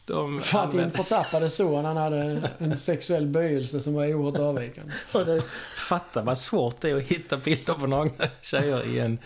De 0.06 0.40
För 0.40 0.58
att 0.58 0.72
din 0.72 0.90
förtappade 0.90 1.50
son 1.50 1.84
han 1.84 1.96
hade 1.96 2.40
en 2.58 2.78
sexuell 2.78 3.26
böjelse 3.26 3.80
som 3.80 3.94
var 3.94 4.14
oerhört 4.14 4.40
avvikande. 4.40 4.92
Och 5.12 5.26
det- 5.26 5.42
Fatta 5.88 6.22
vad 6.22 6.38
svårt 6.38 6.80
det 6.80 6.90
är 6.90 6.96
att 6.96 7.02
hitta 7.02 7.36
bilder 7.36 7.74
på 7.74 7.86
nakna 7.86 8.24
tjejer 8.42 8.86
i 8.94 8.98
en 8.98 9.18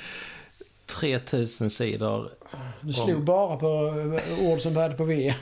3000 0.86 1.70
sidor. 1.70 2.30
Du 2.80 2.92
slog 2.92 3.24
bara 3.24 3.56
på 3.56 3.66
ord 4.40 4.60
som 4.60 4.74
började 4.74 4.94
på 4.94 5.04
V. 5.04 5.34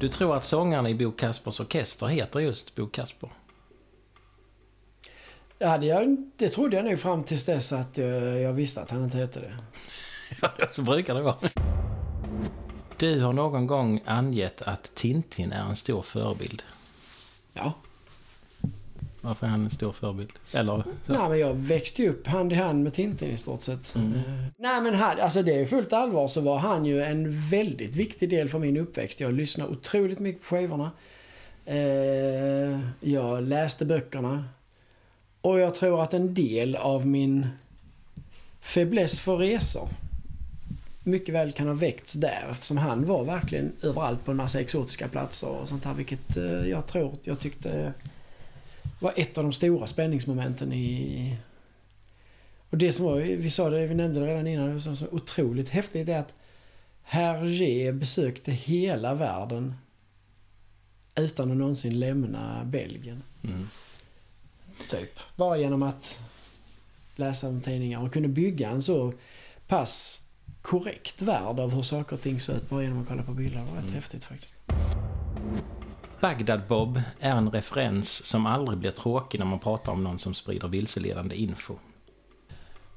Du 0.00 0.08
tror 0.08 0.36
att 0.36 0.44
sångaren 0.44 0.86
i 0.86 0.94
Bo 0.94 1.12
Kaspers 1.12 1.60
Orkester 1.60 2.06
heter 2.06 2.40
just 2.40 2.74
Bo 2.74 2.86
Kasper? 2.86 3.30
Det, 5.58 5.66
hade 5.66 5.86
jag, 5.86 6.30
det 6.36 6.48
trodde 6.48 6.76
jag 6.76 6.84
nog 6.84 6.98
fram 6.98 7.24
tills 7.24 7.44
dess 7.44 7.72
att 7.72 7.98
jag, 7.98 8.40
jag 8.40 8.52
visste 8.52 8.82
att 8.82 8.90
han 8.90 9.04
inte 9.04 9.16
hette 9.16 9.40
det. 9.40 9.52
Ja, 10.42 10.50
så 10.72 10.82
brukar 10.82 11.14
det 11.14 11.22
vara. 11.22 11.36
Du 12.96 13.20
har 13.20 13.32
någon 13.32 13.66
gång 13.66 14.00
angett 14.04 14.62
att 14.62 14.94
Tintin 14.94 15.52
är 15.52 15.62
en 15.62 15.76
stor 15.76 16.02
förebild. 16.02 16.62
Ja. 17.52 17.72
Varför 19.24 19.46
är 19.46 19.50
han 19.50 19.64
en 19.64 19.70
stor 19.70 19.92
förebild? 19.92 20.32
Eller? 20.52 20.84
Så. 21.06 21.12
Nej, 21.12 21.28
men 21.28 21.38
jag 21.38 21.54
växte 21.54 22.02
ju 22.02 22.08
upp 22.08 22.26
hand 22.26 22.52
i 22.52 22.54
hand 22.54 22.84
med 22.84 22.92
Tintin 22.92 23.30
i 23.30 23.36
stort 23.36 23.62
sett. 23.62 23.94
Mm. 23.94 24.12
Eh, 24.14 24.20
Nej 24.56 24.80
men 24.80 24.94
han, 24.94 25.20
alltså 25.20 25.42
det 25.42 25.60
är 25.60 25.66
fullt 25.66 25.92
allvar 25.92 26.28
så 26.28 26.40
var 26.40 26.58
han 26.58 26.84
ju 26.84 27.02
en 27.02 27.48
väldigt 27.48 27.96
viktig 27.96 28.30
del 28.30 28.48
för 28.48 28.58
min 28.58 28.76
uppväxt. 28.76 29.20
Jag 29.20 29.32
lyssnade 29.32 29.70
otroligt 29.70 30.18
mycket 30.18 30.42
på 30.42 30.56
skivorna. 30.56 30.90
Eh, 31.66 32.80
jag 33.00 33.42
läste 33.42 33.84
böckerna. 33.84 34.44
Och 35.40 35.58
jag 35.58 35.74
tror 35.74 36.02
att 36.02 36.14
en 36.14 36.34
del 36.34 36.76
av 36.76 37.06
min 37.06 37.46
fäbless 38.60 39.20
för 39.20 39.36
resor 39.36 39.88
mycket 41.02 41.34
väl 41.34 41.52
kan 41.52 41.66
ha 41.66 41.74
väckts 41.74 42.12
där 42.12 42.48
eftersom 42.50 42.76
han 42.76 43.06
var 43.06 43.24
verkligen 43.24 43.72
överallt 43.82 44.24
på 44.24 44.30
en 44.30 44.36
massa 44.36 44.60
exotiska 44.60 45.08
platser 45.08 45.48
och 45.48 45.68
sånt 45.68 45.84
här 45.84 45.94
vilket 45.94 46.36
eh, 46.36 46.68
jag 46.68 46.86
tror, 46.86 47.12
jag 47.22 47.38
tyckte 47.38 47.92
var 48.98 49.12
ett 49.16 49.38
av 49.38 49.44
de 49.44 49.52
stora 49.52 49.86
spänningsmomenten 49.86 50.72
i... 50.72 51.36
Och 52.70 52.78
det 52.78 52.92
som 52.92 53.04
var, 53.04 53.16
vi 53.20 53.50
sa 53.50 53.70
det, 53.70 53.86
vi 53.86 53.94
nämnde 53.94 54.20
det 54.20 54.26
redan 54.26 54.46
innan, 54.46 54.66
det 54.66 54.72
var 54.88 54.94
så 54.94 55.06
otroligt 55.10 55.68
häftigt 55.68 56.08
är 56.08 56.18
att 56.18 56.34
Hergé 57.02 57.92
besökte 57.92 58.52
hela 58.52 59.14
världen 59.14 59.74
utan 61.16 61.50
att 61.50 61.56
någonsin 61.56 62.00
lämna 62.00 62.64
Belgien. 62.64 63.22
Mm. 63.44 63.68
Typ. 64.90 65.18
Bara 65.36 65.58
genom 65.58 65.82
att 65.82 66.20
läsa 67.16 67.48
om 67.48 67.60
tidningar 67.60 68.02
och 68.02 68.12
kunde 68.12 68.28
bygga 68.28 68.70
en 68.70 68.82
så 68.82 69.12
pass 69.68 70.20
korrekt 70.62 71.22
värld 71.22 71.58
av 71.58 71.70
hur 71.70 71.82
saker 71.82 72.16
och 72.16 72.22
ting 72.22 72.40
såg 72.40 72.56
ut 72.56 72.68
bara 72.70 72.82
genom 72.82 73.02
att 73.02 73.08
kolla 73.08 73.22
på 73.22 73.32
bilder. 73.32 73.58
Det 73.60 73.64
var 73.64 73.72
rätt 73.76 73.82
Mm. 73.82 73.94
häftigt 73.94 74.24
faktiskt. 74.24 74.63
Bagdad 76.24 76.60
Bob 76.68 77.00
är 77.20 77.30
en 77.30 77.50
referens 77.50 78.26
som 78.26 78.46
aldrig 78.46 78.78
blir 78.78 78.90
tråkig 78.90 79.38
när 79.38 79.46
man 79.46 79.58
pratar 79.58 79.92
om 79.92 80.04
någon 80.04 80.18
som 80.18 80.34
sprider 80.34 80.68
vilseledande 80.68 81.36
info. 81.36 81.74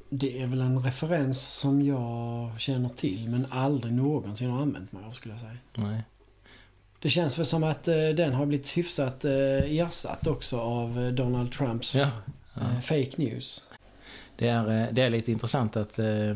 Det 0.10 0.42
är 0.42 0.48
väl 0.48 0.62
en 0.62 0.84
referens 0.84 1.42
som 1.42 1.82
jag 1.82 2.60
känner 2.60 2.90
till 2.90 3.30
men 3.30 3.48
aldrig 3.50 3.94
någonsin 3.94 4.50
har 4.50 4.62
använt 4.62 4.92
mig 4.92 5.04
av 5.06 5.12
skulle 5.12 5.34
jag 5.34 5.42
säga. 5.42 5.58
Nej. 5.76 6.04
Det 7.00 7.10
känns 7.10 7.40
väl 7.40 7.46
som 7.46 7.64
att 7.64 7.88
eh, 7.88 7.96
den 7.96 8.34
har 8.34 8.46
blivit 8.46 8.78
hyfsat 8.78 9.26
eh, 9.26 9.32
ersatt 9.80 10.28
också 10.28 10.60
av 10.60 11.00
eh, 11.00 11.08
Donald 11.08 11.52
Trumps 11.52 11.96
Ja. 11.96 12.10
ja. 12.54 12.62
eh, 12.62 12.80
fake 12.82 13.12
news. 13.16 13.68
Det, 14.38 14.48
är, 14.48 14.82
eh, 14.82 14.88
det 14.94 15.02
är 15.02 15.10
lite 15.10 15.32
intressant 15.32 15.78
att 15.78 16.00
eh, 16.00 16.36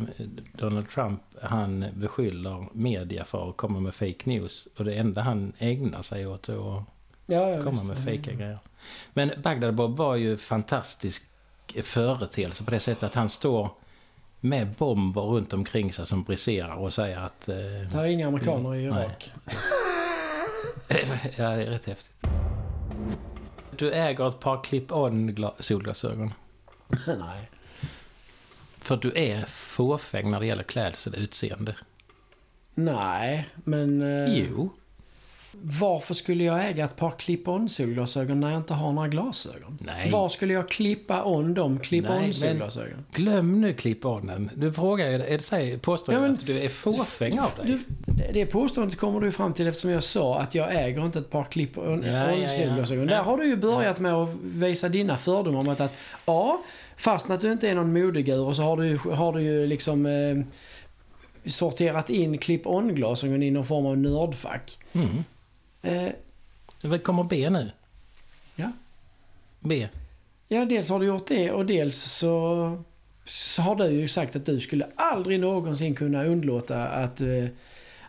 Donald 0.54 0.90
Trump 0.90 1.22
han 1.42 1.86
beskyller 1.94 2.66
media 2.74 3.26
för 3.26 3.50
att 3.50 3.58
komma 3.58 3.80
med 3.80 3.96
fake 3.96 4.16
news. 4.24 4.68
Och 4.78 4.86
det 4.86 4.94
enda 4.94 5.22
han 5.22 5.54
ägnar 5.58 6.02
sig 6.02 6.28
åt 6.28 6.50
är 6.50 6.78
att 6.78 6.84
Ja, 7.26 7.50
ja, 7.50 7.64
komma 7.64 7.84
med 7.84 8.04
fejka 8.06 8.34
grejer. 8.34 8.58
Men 9.14 9.32
Bagdad 9.44 9.76
Bob 9.76 9.98
var 9.98 10.16
ju 10.16 10.38
fantastisk 10.38 11.24
företeelse 11.84 12.64
på 12.64 12.72
det 12.72 12.80
sättet 12.80 13.04
att 13.04 13.16
han 13.16 13.30
står 13.30 13.70
med 14.40 14.68
bomber 14.78 15.22
runt 15.22 15.54
omkring 15.54 15.94
sig 15.94 16.06
som 16.06 16.24
briserar 16.24 16.76
och 16.76 16.94
säger 16.94 17.18
att... 17.18 17.50
Eh, 17.50 17.56
Det 17.56 17.90
här 17.94 18.04
är 18.04 18.08
inga 18.08 18.28
amerikaner 18.28 18.76
i 18.76 18.90
Nej. 18.92 19.04
Irak. 19.06 19.32
ja, 21.38 21.50
det 21.50 21.64
är 21.64 21.70
rätt 21.70 21.86
häftigt. 21.86 22.12
Du 23.78 23.92
äger 23.92 24.28
ett 24.28 24.40
par 24.40 24.64
clip-on 24.64 25.30
gla- 25.36 25.54
solglasögon. 25.60 26.34
Nej. 27.08 27.50
För 28.82 28.98
du 28.98 29.12
är 29.16 29.46
fåfäng 29.48 30.32
när 30.32 30.40
det 30.40 30.46
gäller 30.46 30.64
klädsel 30.64 31.14
och 31.14 31.20
utseende. 31.20 31.76
Nej, 32.74 33.50
men... 33.64 34.02
eh, 34.02 34.38
Jo. 34.38 34.70
Varför 35.54 36.14
skulle 36.14 36.44
jag 36.44 36.68
äga 36.70 36.86
ett 36.86 36.96
par 36.96 37.12
clip-on 37.12 37.70
solglasögon 37.70 38.40
när 38.40 38.50
jag 38.52 38.58
inte 38.60 38.74
har 38.74 38.92
några 38.92 39.08
glasögon? 39.08 39.78
Nej. 39.82 40.12
Var 40.12 40.30
skulle 40.30 40.54
jag 40.54 40.70
klippa 40.70 41.24
on 41.24 41.54
de 41.54 41.80
clip-on 41.80 42.34
solglasögon? 42.34 43.06
Glöm 43.14 43.62
nu 43.62 43.74
clip-onen. 43.74 44.50
Du 44.56 44.74
frågar 44.74 45.08
ju, 45.10 45.14
är 45.16 45.20
det 45.38 45.40
säger, 45.40 45.78
påstår 45.78 46.16
Ja, 46.16 46.22
men- 46.22 46.34
att 46.34 46.46
du 46.46 46.60
är 46.60 46.70
fåfäng 46.70 47.40
av 47.40 47.50
dig. 47.58 47.66
Du, 47.68 47.80
det- 48.14 48.32
det 48.34 48.46
påståendet 48.46 48.98
kommer 49.00 49.20
du 49.22 49.32
fram 49.32 49.54
till 49.54 49.68
eftersom 49.68 49.92
jag 49.92 50.04
sa 50.04 50.40
att 50.40 50.56
jag 50.56 50.76
äger 50.86 51.06
inte 51.06 51.20
ett 51.20 51.30
par 51.30 51.44
clip-on 51.44 52.04
Ja, 52.04 52.32
ja, 52.36 52.50
solglasögon. 52.50 53.08
Där 53.08 53.24
har 53.24 53.38
du 53.38 53.46
ju 53.48 53.58
börjat 53.58 54.00
med 54.00 54.14
att 54.14 54.30
visa 54.44 54.90
dina 54.90 55.18
fördomar 55.18 55.60
om 55.60 55.68
att, 55.70 55.80
att 55.82 55.94
ja, 56.26 56.62
fast 56.98 57.30
att 57.30 57.42
du 57.42 57.52
inte 57.52 57.70
är 57.70 57.76
någon 57.76 57.94
modegur 57.94 58.54
så 58.54 58.62
har 58.64 58.78
du, 58.78 58.98
har 58.98 59.34
du 59.34 59.42
ju 59.42 59.68
liksom 59.68 60.06
eh, 60.06 60.38
sorterat 61.46 62.10
in 62.10 62.38
clip-on 62.38 62.94
glasögon 62.96 63.44
i 63.44 63.52
någon 63.52 63.66
form 63.66 63.86
av 63.86 63.98
nördfack. 63.98 64.78
Mm. 64.94 65.24
Eh, 65.82 66.08
Det 66.82 67.00
kommer 67.00 67.24
B 67.24 67.50
nu. 67.50 67.72
Ja. 68.56 68.72
B. 69.60 69.88
Ja, 70.48 70.66
dels 70.66 70.90
har 70.90 71.00
du 71.00 71.06
gjort 71.06 71.28
det 71.28 71.52
och 71.52 71.66
dels 71.66 71.96
så, 71.96 72.84
så 73.26 73.62
har 73.62 73.76
du 73.76 73.88
ju 73.88 74.08
sagt 74.08 74.36
att 74.36 74.46
du 74.46 74.60
skulle 74.60 74.88
aldrig 74.96 75.40
någonsin 75.40 75.96
kunna 75.96 76.24
undlåta 76.26 76.88
att, 76.88 77.22
eh, 77.22 77.46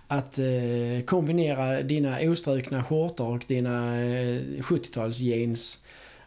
att 0.07 0.39
eh, 0.39 1.05
kombinera 1.07 1.83
dina 1.83 2.19
ostrukna 2.21 2.85
skjortor 2.85 3.27
och 3.35 3.45
dina 3.49 4.01
eh, 4.03 4.41
70-tals 4.43 5.19
jeans 5.19 5.79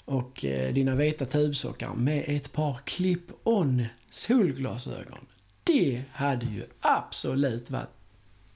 och 0.06 0.46
eh, 0.46 0.74
dina 0.74 0.96
vita 0.96 1.25
tubsockar 1.25 1.94
med 1.94 2.24
ett 2.28 2.52
par 2.52 2.78
clip-on 2.86 3.86
solglasögon. 4.12 5.25
Det 5.64 6.02
hade 6.12 6.46
ju 6.46 6.64
absolut 6.82 7.70
varit 7.70 7.90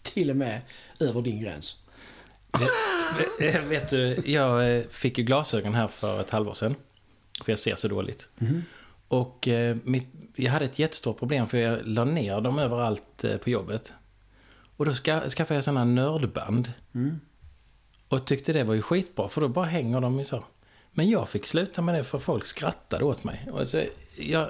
till 0.01 0.29
och 0.29 0.35
med 0.35 0.61
över 0.99 1.21
din 1.21 1.41
gräns. 1.41 1.77
Eh, 3.39 3.61
Vet 3.61 3.89
du, 3.89 4.21
jag 4.25 4.77
eh, 4.77 4.83
fick 4.89 5.17
ju 5.17 5.23
glasögon 5.23 5.73
här 5.73 5.87
för 5.87 6.21
ett 6.21 6.29
halvår 6.29 6.53
sedan. 6.53 6.75
För 7.43 7.51
jag 7.51 7.59
ser 7.59 7.75
så 7.75 7.87
dåligt. 7.87 8.27
Och 9.07 9.47
eh, 9.47 9.77
mitt, 9.83 10.07
jag 10.35 10.51
hade 10.51 10.65
ett 10.65 10.79
jättestort 10.79 11.19
problem 11.19 11.47
för 11.47 11.57
jag 11.57 11.79
la 11.83 12.05
ner 12.05 12.41
dem 12.41 12.59
överallt 12.59 13.23
eh, 13.23 13.37
på 13.37 13.49
jobbet. 13.49 13.93
Och 14.77 14.85
då 14.85 14.93
ska, 14.93 15.29
skaffade 15.29 15.57
jag 15.57 15.63
sådana 15.63 15.85
nördband. 15.85 16.73
Mm. 16.95 17.19
Och 18.07 18.25
tyckte 18.25 18.53
det 18.53 18.63
var 18.63 18.73
ju 18.73 18.81
skitbra 18.81 19.29
för 19.29 19.41
då 19.41 19.47
bara 19.47 19.65
hänger 19.65 20.01
de 20.01 20.19
ju 20.19 20.25
så. 20.25 20.43
Men 20.91 21.09
jag 21.09 21.29
fick 21.29 21.47
sluta 21.47 21.81
med 21.81 21.95
det 21.95 22.03
för 22.03 22.19
folk 22.19 22.45
skrattade 22.45 23.03
åt 23.05 23.23
mig. 23.23 23.47
Alltså, 23.53 23.83
jag, 24.15 24.49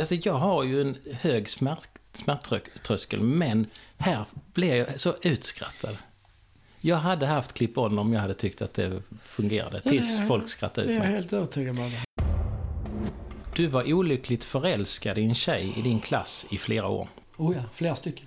alltså 0.00 0.14
jag 0.14 0.34
har 0.34 0.64
ju 0.64 0.80
en 0.80 0.96
hög 1.12 1.50
smärt, 1.50 1.88
smärttröskel 2.12 3.20
men 3.20 3.66
här 3.96 4.24
blev 4.52 4.76
jag 4.76 5.00
så 5.00 5.14
utskrattad. 5.22 5.96
Jag 6.80 6.96
hade 6.96 7.26
haft 7.26 7.54
clip-on 7.54 7.98
om 7.98 8.12
jag 8.12 8.20
hade 8.20 8.34
tyckt 8.34 8.62
att 8.62 8.74
det 8.74 9.02
fungerade. 9.24 9.80
Tills 9.80 10.18
ja, 10.18 10.26
folk 10.26 10.48
skrattade 10.48 10.86
Det 10.86 10.92
är 10.92 10.94
ut 10.94 10.98
jag 10.98 11.04
mig. 11.04 11.14
helt 11.14 11.32
övertygad 11.32 11.78
om. 11.78 11.90
Du 13.56 13.66
var 13.66 13.92
olyckligt 13.92 14.44
förälskad 14.44 15.18
i 15.18 15.24
en 15.24 15.34
tjej 15.34 15.74
i 15.76 15.82
din 15.82 16.00
klass 16.00 16.46
i 16.50 16.58
flera 16.58 16.88
år. 16.88 17.08
Oh 17.36 17.56
ja, 17.56 17.62
flera 17.72 17.94
stycken. 17.94 18.26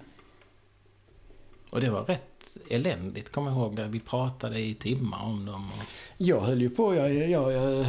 Och 1.70 1.82
det 1.82 1.90
var 1.90 2.04
rätt 2.04 2.22
eländigt, 2.70 3.32
kommer 3.32 3.52
jag 3.52 3.58
ihåg. 3.58 3.80
Vi 3.80 4.00
pratade 4.00 4.60
i 4.60 4.74
timmar 4.74 5.24
om 5.24 5.46
dem. 5.46 5.66
Och... 5.78 5.86
Jag 6.18 6.42
höll 6.42 6.62
ju 6.62 6.70
på, 6.70 6.96
jag, 6.96 7.14
jag, 7.30 7.52
jag, 7.52 7.86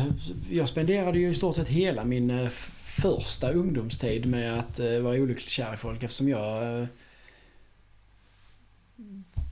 jag 0.51 0.69
spenderade 0.69 1.19
ju 1.19 1.29
i 1.29 1.35
stort 1.35 1.57
sett 1.57 1.69
hela 1.69 2.05
min 2.05 2.31
eh, 2.31 2.49
första 2.85 3.53
ungdomstid 3.53 4.27
med 4.27 4.59
att 4.59 4.81
eh, 4.81 4.99
vara 5.01 5.15
olyckligt 5.15 5.51
kär 5.51 5.75
i 5.75 5.77
folk 5.77 6.03
eftersom 6.03 6.29
jag... 6.29 6.87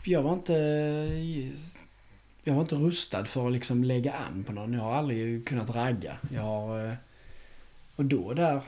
Jag 0.05 0.23
var 0.23 0.33
inte... 0.33 0.53
Jag 2.45 2.55
var 2.55 2.61
inte 2.61 2.75
rustad 2.75 3.25
för 3.25 3.47
att 3.47 3.53
liksom 3.53 3.85
lägga 3.85 4.13
an 4.13 4.45
på 4.45 4.53
någon. 4.53 4.73
Jag 4.73 4.81
har 4.81 4.95
aldrig 4.95 5.47
kunnat 5.49 5.71
ragga. 5.71 6.17
Jag 6.35 6.43
har... 6.43 6.89
eh, 6.89 6.95
Och 7.97 8.05
då 8.05 8.33
där... 8.33 8.61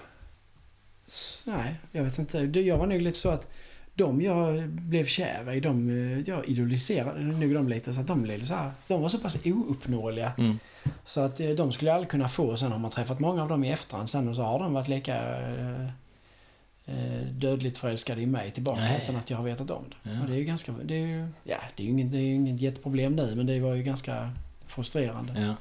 Nej, 1.45 1.75
jag 1.93 2.05
vet 2.05 2.19
inte. 2.19 2.39
Jag 2.39 2.79
var 2.79 2.87
nog 2.87 3.01
lite 3.01 3.19
så 3.19 3.29
att 3.31 3.51
de 3.95 4.21
jag 4.21 4.69
blev 4.69 5.05
kär 5.05 5.53
i, 5.53 5.61
de 5.61 5.89
eh, 5.89 6.21
jag 6.21 6.49
idoliserade 6.49 7.21
nog 7.23 7.55
dem 7.55 7.69
lite. 7.69 7.95
Så 7.95 8.01
att 8.01 8.07
de 8.07 8.23
blev 8.23 8.45
så 8.45 8.55
här, 8.55 8.71
de 8.89 9.03
var 9.03 9.09
så 9.09 9.19
pass 9.19 9.39
ouppnåeliga. 9.47 10.33
Mm. 10.39 10.59
Så 11.05 11.21
att 11.21 11.41
eh, 11.41 11.49
de 11.51 11.73
skulle 11.73 11.91
jag 11.91 11.95
aldrig 11.95 12.11
kunna 12.11 12.29
få. 12.29 12.57
Sen 12.57 12.73
har 12.73 12.79
man 12.79 12.91
träffat 12.91 13.21
många 13.21 13.43
av 13.43 13.49
dem 13.49 13.65
i 13.65 13.73
efterhand 13.73 14.11
sen 14.11 14.29
och 14.29 14.37
så 14.37 14.43
har 14.43 14.59
de 14.59 14.73
varit 14.73 14.89
lika 14.89 15.15
dödligt 17.33 17.79
förälskade 17.79 18.21
i 18.21 18.27
mig 18.27 18.51
tillbaka 18.51 18.81
Nej. 18.81 19.01
utan 19.03 19.17
att 19.17 19.31
jag 19.31 19.37
har 19.37 19.45
vetat 19.45 19.71
om 19.71 19.85
det. 19.89 20.11
Ja. 20.11 20.21
Och 20.21 20.27
det 20.27 20.35
är 20.35 20.39
ju 20.39 20.45
ganska, 20.45 20.73
det 20.85 20.95
är 20.95 21.07
ju, 21.07 21.29
ja 21.45 21.57
det 21.77 21.83
är 21.83 21.85
ju 21.85 21.91
inget, 21.91 22.13
det 22.13 22.19
är 22.19 22.23
ju 22.23 22.35
inget 22.35 22.61
jätteproblem 22.61 23.17
nu 23.17 23.35
men 23.37 23.47
det 23.47 23.61
var 23.61 23.75
ju 23.75 23.83
ganska 23.83 24.31
frustrerande. 24.67 25.41
Ja. 25.41 25.55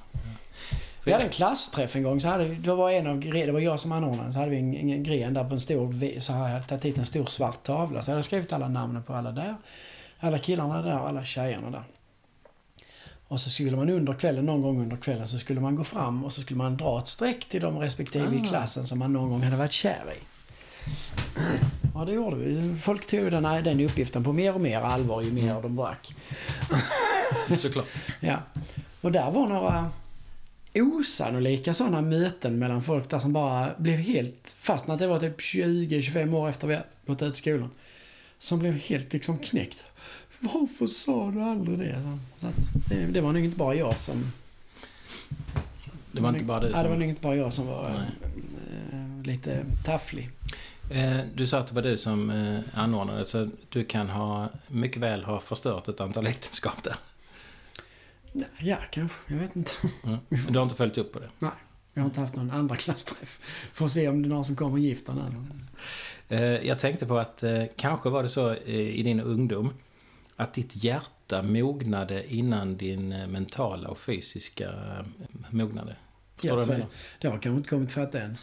Vi 1.04 1.12
hade 1.12 1.24
en 1.24 1.30
klassträff 1.30 1.96
en 1.96 2.04
gång. 2.04 2.22
Så 2.22 2.28
hade 2.28 2.46
vi, 2.46 2.56
det, 2.56 2.74
var 2.74 2.92
en 2.92 3.08
av, 3.08 3.20
det 3.20 3.51
var 3.51 3.60
jag 3.60 3.80
som 3.80 3.92
anordnade. 3.92 4.34
Så 4.34 4.40
hade 4.40 4.51
vi 4.51 4.58
en, 4.58 4.75
en 4.75 5.04
gren 5.04 5.34
där 5.34 5.44
på 5.44 5.54
en 5.54 5.62
stor... 5.62 6.20
Så 6.20 6.34
hade 6.34 6.54
jag 6.54 6.68
tagit 6.68 6.86
hit 6.86 6.98
en 6.98 7.06
stor 7.06 7.25
svart 7.25 7.63
tavla. 7.63 8.01
Så 8.01 8.12
hade 8.12 8.18
jag 8.18 8.25
skrivit 8.25 8.54
alla 8.54 8.68
namnen 8.68 9.04
på 9.04 9.13
alla 9.13 9.32
där. 9.32 9.56
Alla 10.20 10.38
killarna 10.38 10.82
där 10.82 11.00
och 11.00 11.08
alla 11.08 11.25
tjejerna 11.25 11.72
där. 11.72 11.84
Och 13.28 13.42
så 13.42 13.50
skulle 13.50 13.78
man 13.78 13.90
under 13.90 14.13
kvällen, 14.13 14.46
någon 14.46 14.62
gång 14.62 14.82
under 14.82 14.98
kvällen, 14.98 15.28
så 15.28 15.40
skulle 15.40 15.60
man 15.60 15.75
gå 15.75 15.84
fram 15.84 16.24
och 16.24 16.34
så 16.34 16.42
skulle 16.42 16.58
man 16.58 16.78
dra 16.78 17.00
ett 17.00 17.08
streck 17.08 17.46
till 17.46 17.62
de 17.62 17.80
respektive 17.80 18.36
i 18.36 18.40
Ah. 18.40 18.50
klassen 18.50 18.88
som 18.88 19.00
man 19.00 19.13
någon 19.13 19.30
gång 19.30 19.44
hade 19.44 19.56
varit 19.56 19.72
kär 19.72 20.13
i. 20.20 20.31
Ja, 21.96 22.06
det 22.06 22.14
gjorde 22.14 22.36
vi. 22.36 22.76
Folk 22.82 23.08
tog 23.08 23.32
den, 23.32 23.44
den 23.44 23.80
uppgiften 23.80 24.24
på 24.24 24.34
mer 24.34 24.56
och 24.56 24.62
mer 24.62 24.82
allvar 24.82 25.22
ju 25.22 25.32
mer 25.32 25.62
de 25.62 25.76
drack. 25.76 26.16
Såklart. 27.58 27.88
Ja. 28.20 28.38
Och 29.02 29.12
där 29.12 29.32
var 29.32 29.48
några 29.48 29.90
osannolika 30.74 31.74
sådana 31.74 32.02
möten 32.02 32.60
mellan 32.60 32.84
folk 32.84 33.10
där 33.10 33.20
som 33.20 33.34
bara 33.34 33.70
blev 33.78 33.98
helt, 33.98 34.56
fastän 34.60 34.94
att 34.94 35.00
det 35.00 35.08
var 35.08 35.20
typ 35.20 35.40
20-25 35.40 36.36
år 36.36 36.50
efter 36.50 36.68
vi 36.68 36.80
gått 37.06 37.22
ut 37.22 37.36
skolan. 37.36 37.70
Som 38.40 38.60
blev 38.60 38.74
helt 38.74 39.14
liksom 39.14 39.38
knäckt. 39.38 39.84
Varför 40.40 40.88
sa 40.88 41.32
du 41.32 41.42
aldrig 41.42 41.80
det? 41.80 42.18
Så, 42.40 42.48
att 42.48 42.90
det, 42.90 43.06
det 43.06 43.22
var 43.22 43.32
nog 43.34 43.44
inte 43.44 43.58
bara 43.58 43.76
jag 43.76 44.00
som... 44.00 44.32
Det 46.12 46.22
var 46.22 46.30
inte 46.30 46.46
bara 46.46 46.60
du 46.60 46.70
Ja, 46.70 46.84
det 46.84 46.84
var 46.84 46.96
som... 46.96 47.00
nog 47.00 47.10
inte 47.10 47.22
bara 47.22 47.36
jag 47.36 47.54
som 47.54 47.68
var 47.68 48.08
eh, 48.92 49.26
lite 49.26 49.66
tafflig. 49.86 50.30
Eh, 50.92 51.20
Du 51.36 51.48
sa 51.48 51.60
att 51.60 51.68
det 51.68 51.76
var 51.76 51.82
du 51.82 51.98
som 51.98 52.30
eh, 52.30 52.60
anordnade, 52.74 53.26
så 53.26 53.50
du 53.70 53.84
kan 53.84 54.10
ha, 54.10 54.50
mycket 54.68 55.02
väl 55.02 55.24
ha 55.24 55.40
förstört 55.40 55.88
ett 55.88 56.00
antal 56.02 56.28
äktenskap 56.28 56.84
där. 56.84 56.96
Nej, 58.32 58.48
Ja, 58.60 58.78
kanske. 58.92 59.18
Jag 59.28 59.38
vet 59.40 59.56
inte. 59.56 59.72
Mm. 60.04 60.20
Du 60.50 60.60
har 60.60 60.64
inte 60.64 60.76
följt 60.76 60.98
upp 60.98 61.14
på 61.14 61.20
det? 61.20 61.30
Jag 61.94 62.02
har 62.02 62.06
inte 62.06 62.20
haft 62.22 62.36
någon 62.36 62.52
andra 62.52 62.76
klassträff. 62.76 63.40
Får 63.74 63.88
se 63.88 64.08
om 64.08 64.22
det 64.22 64.28
är 64.28 64.30
någon 64.30 64.46
som 64.46 64.56
kommer 64.56 64.78
gifter 64.78 65.14
nu. 65.14 66.36
Eh, 66.36 66.42
Jag 66.68 66.80
tänkte 66.80 67.06
på 67.06 67.18
att 67.20 67.44
kanske 67.76 68.10
var 68.10 68.24
det 68.24 68.30
så 68.30 68.56
i 68.56 69.04
din 69.04 69.20
ungdom 69.20 69.74
att 70.36 70.54
ditt 70.54 70.84
hjärta 70.84 71.44
mognade 71.44 72.34
innan 72.36 72.78
din 72.78 73.10
mentala 73.32 73.90
och 73.90 73.98
fysiska 74.00 74.72
mognade. 75.50 75.96
Förstår 76.36 76.56
du 76.56 76.62
Jag 76.62 76.68
vad 76.68 76.76
jag 76.76 76.80
menar? 76.80 76.88
Det 77.20 77.28
har 77.28 77.38
kanske 77.38 77.58
inte 77.58 77.70
kommit 77.70 77.92
fatt 77.92 78.16
än. 78.16 78.38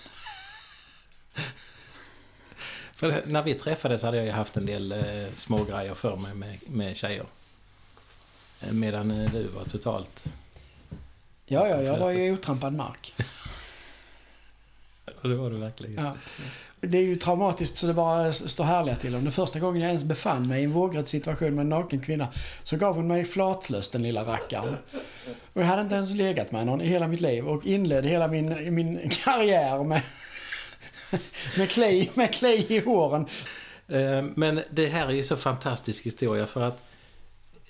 För 2.99 3.23
när 3.27 3.43
vi 3.43 3.55
träffades 3.55 4.03
hade 4.03 4.17
jag 4.17 4.27
ju 4.27 4.33
haft 4.33 4.57
en 4.57 4.67
del 4.67 4.93
eh, 4.93 4.99
små 5.37 5.65
grejer 5.65 5.95
för 5.95 6.17
mig 6.17 6.35
med, 6.35 6.59
med 6.67 6.97
tjejer. 6.97 7.25
Eh, 8.61 8.73
Medan 8.73 9.11
eh, 9.11 9.33
du 9.33 9.47
var 9.47 9.65
totalt... 9.65 10.25
Ja, 11.47 11.69
ja, 11.69 11.83
jag 11.83 11.99
var 11.99 12.11
ju 12.11 12.33
otrampad 12.33 12.73
mark. 12.73 13.15
Det 15.23 15.35
var 15.35 15.51
du 15.51 15.57
verkligen. 15.57 16.05
Ja. 16.05 16.15
Det 16.81 16.99
är 16.99 17.03
ju 17.03 17.17
traumatiskt 17.17 17.77
så 17.77 17.87
det 17.87 17.95
bara 17.95 18.33
står 18.33 18.65
härliga 18.65 18.97
till 18.97 19.15
om. 19.15 19.23
Den 19.25 19.33
första 19.33 19.59
gången 19.59 19.83
jag 19.83 19.89
ens 19.89 20.05
befann 20.05 20.49
mig 20.49 20.61
i 20.61 20.65
en 20.65 20.73
vågrädd 20.73 21.09
situation 21.09 21.55
med 21.55 21.63
en 21.63 21.69
naken 21.69 22.01
kvinna 22.01 22.29
så 22.63 22.77
gav 22.77 22.95
hon 22.95 23.07
mig 23.07 23.25
flatlöst 23.25 23.93
den 23.93 24.03
lilla 24.03 24.25
rackaren. 24.25 24.77
Och 25.53 25.63
jag 25.63 25.67
hade 25.67 25.83
inte 25.83 25.95
ens 25.95 26.11
legat 26.11 26.53
med 26.53 26.67
någon 26.67 26.81
i 26.81 26.87
hela 26.87 27.09
mitt 27.09 27.21
liv 27.21 27.49
och 27.49 27.67
inledde 27.67 28.09
hela 28.09 28.29
min, 28.29 28.75
min 28.75 29.11
karriär 29.11 29.85
med, 29.85 30.03
med, 31.59 31.71
clay, 31.71 32.11
med 32.15 32.35
clay 32.35 32.67
i 32.69 32.81
håren. 32.81 33.27
Eh, 33.89 34.23
Men 34.23 34.63
det 34.71 34.87
här 34.87 35.07
är 35.07 35.13
ju 35.13 35.23
så 35.23 35.37
fantastisk 35.37 36.07
historia 36.07 36.47
för 36.47 36.63
att 36.63 36.83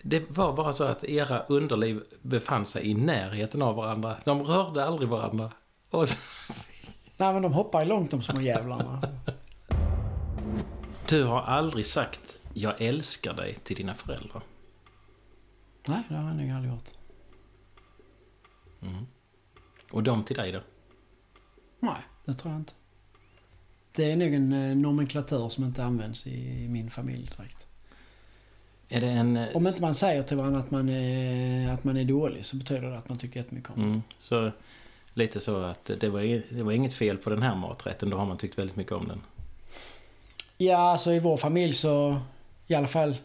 det 0.03 0.31
var 0.31 0.53
bara 0.53 0.73
så 0.73 0.85
att 0.85 1.05
era 1.05 1.43
underliv 1.43 2.03
befann 2.23 2.67
sig 2.67 2.87
i 2.91 2.95
närheten 2.95 3.63
av 3.63 3.75
varandra. 3.75 4.17
De 4.25 4.43
rörde 4.45 4.85
aldrig 4.85 5.09
varandra. 5.09 5.51
Och 5.91 6.09
Nej 7.17 7.33
men 7.33 7.43
de 7.43 7.53
hoppar 7.53 7.81
ju 7.81 7.87
långt 7.87 8.11
de 8.11 8.23
små 8.23 8.41
jävlarna. 8.41 9.03
du 11.09 11.25
har 11.25 11.43
aldrig 11.43 11.87
sagt 11.87 12.39
jag 12.55 12.81
älskar 12.81 13.35
dig 13.35 13.55
till 13.55 13.77
dina 13.77 13.95
föräldrar. 13.95 14.43
Nej, 15.87 16.03
det 16.09 16.15
har 16.15 16.25
jag 16.25 16.37
nog 16.37 16.51
aldrig 16.51 16.73
gjort. 16.73 16.89
Mm. 18.83 19.07
Och 19.91 20.03
de 20.03 20.25
till 20.25 20.37
dig 20.37 20.53
då? 20.53 20.61
Nej, 21.81 22.03
det 22.25 22.35
tror 22.35 22.53
jag 22.53 22.61
inte. 22.61 22.73
Det 23.99 24.13
är 24.13 24.17
nog 24.17 24.35
en 24.35 24.53
eh, 24.53 24.77
nomenklatur 24.77 25.49
som 25.49 25.65
inte 25.65 25.85
används 25.85 26.27
i 26.27 26.67
min 26.69 26.91
familj 26.91 27.31
direkt. 27.37 27.67
En... 28.89 29.47
Om 29.55 29.67
inte 29.67 29.83
man 29.83 29.95
säger 29.95 30.23
till 30.23 30.37
varandra 30.37 30.61
att 30.61 30.71
man 30.71 30.89
är, 30.89 31.69
att 31.75 31.85
man 31.85 31.97
är 31.97 32.05
dålig 32.05 32.45
så 32.45 32.57
betyder 32.57 32.91
det 32.91 32.99
att 32.99 33.09
man 33.09 33.19
tycker 33.19 33.41
jättemycket 33.41 33.71
om 33.71 33.83
Mm, 33.83 34.03
så 34.21 34.51
lite 35.15 35.41
så 35.41 35.63
att 35.63 35.91
det 36.01 36.09
var, 36.09 36.21
det 36.55 36.63
var 36.63 36.73
inget 36.73 36.95
fel 36.95 37.17
på 37.17 37.31
den 37.31 37.43
här 37.43 37.55
maträtten. 37.55 38.11
Då 38.11 38.17
har 38.17 38.27
man 38.27 38.39
tyckt 38.39 38.59
väldigt 38.59 38.77
mycket 38.77 38.93
om 38.93 39.09
den. 39.09 39.21
Ja, 40.59 40.77
alltså 40.77 41.13
i 41.13 41.19
vår 41.19 41.37
familj 41.37 41.73
så 41.73 42.21
i 42.67 42.75
alla 42.75 42.89
fall 42.89 43.17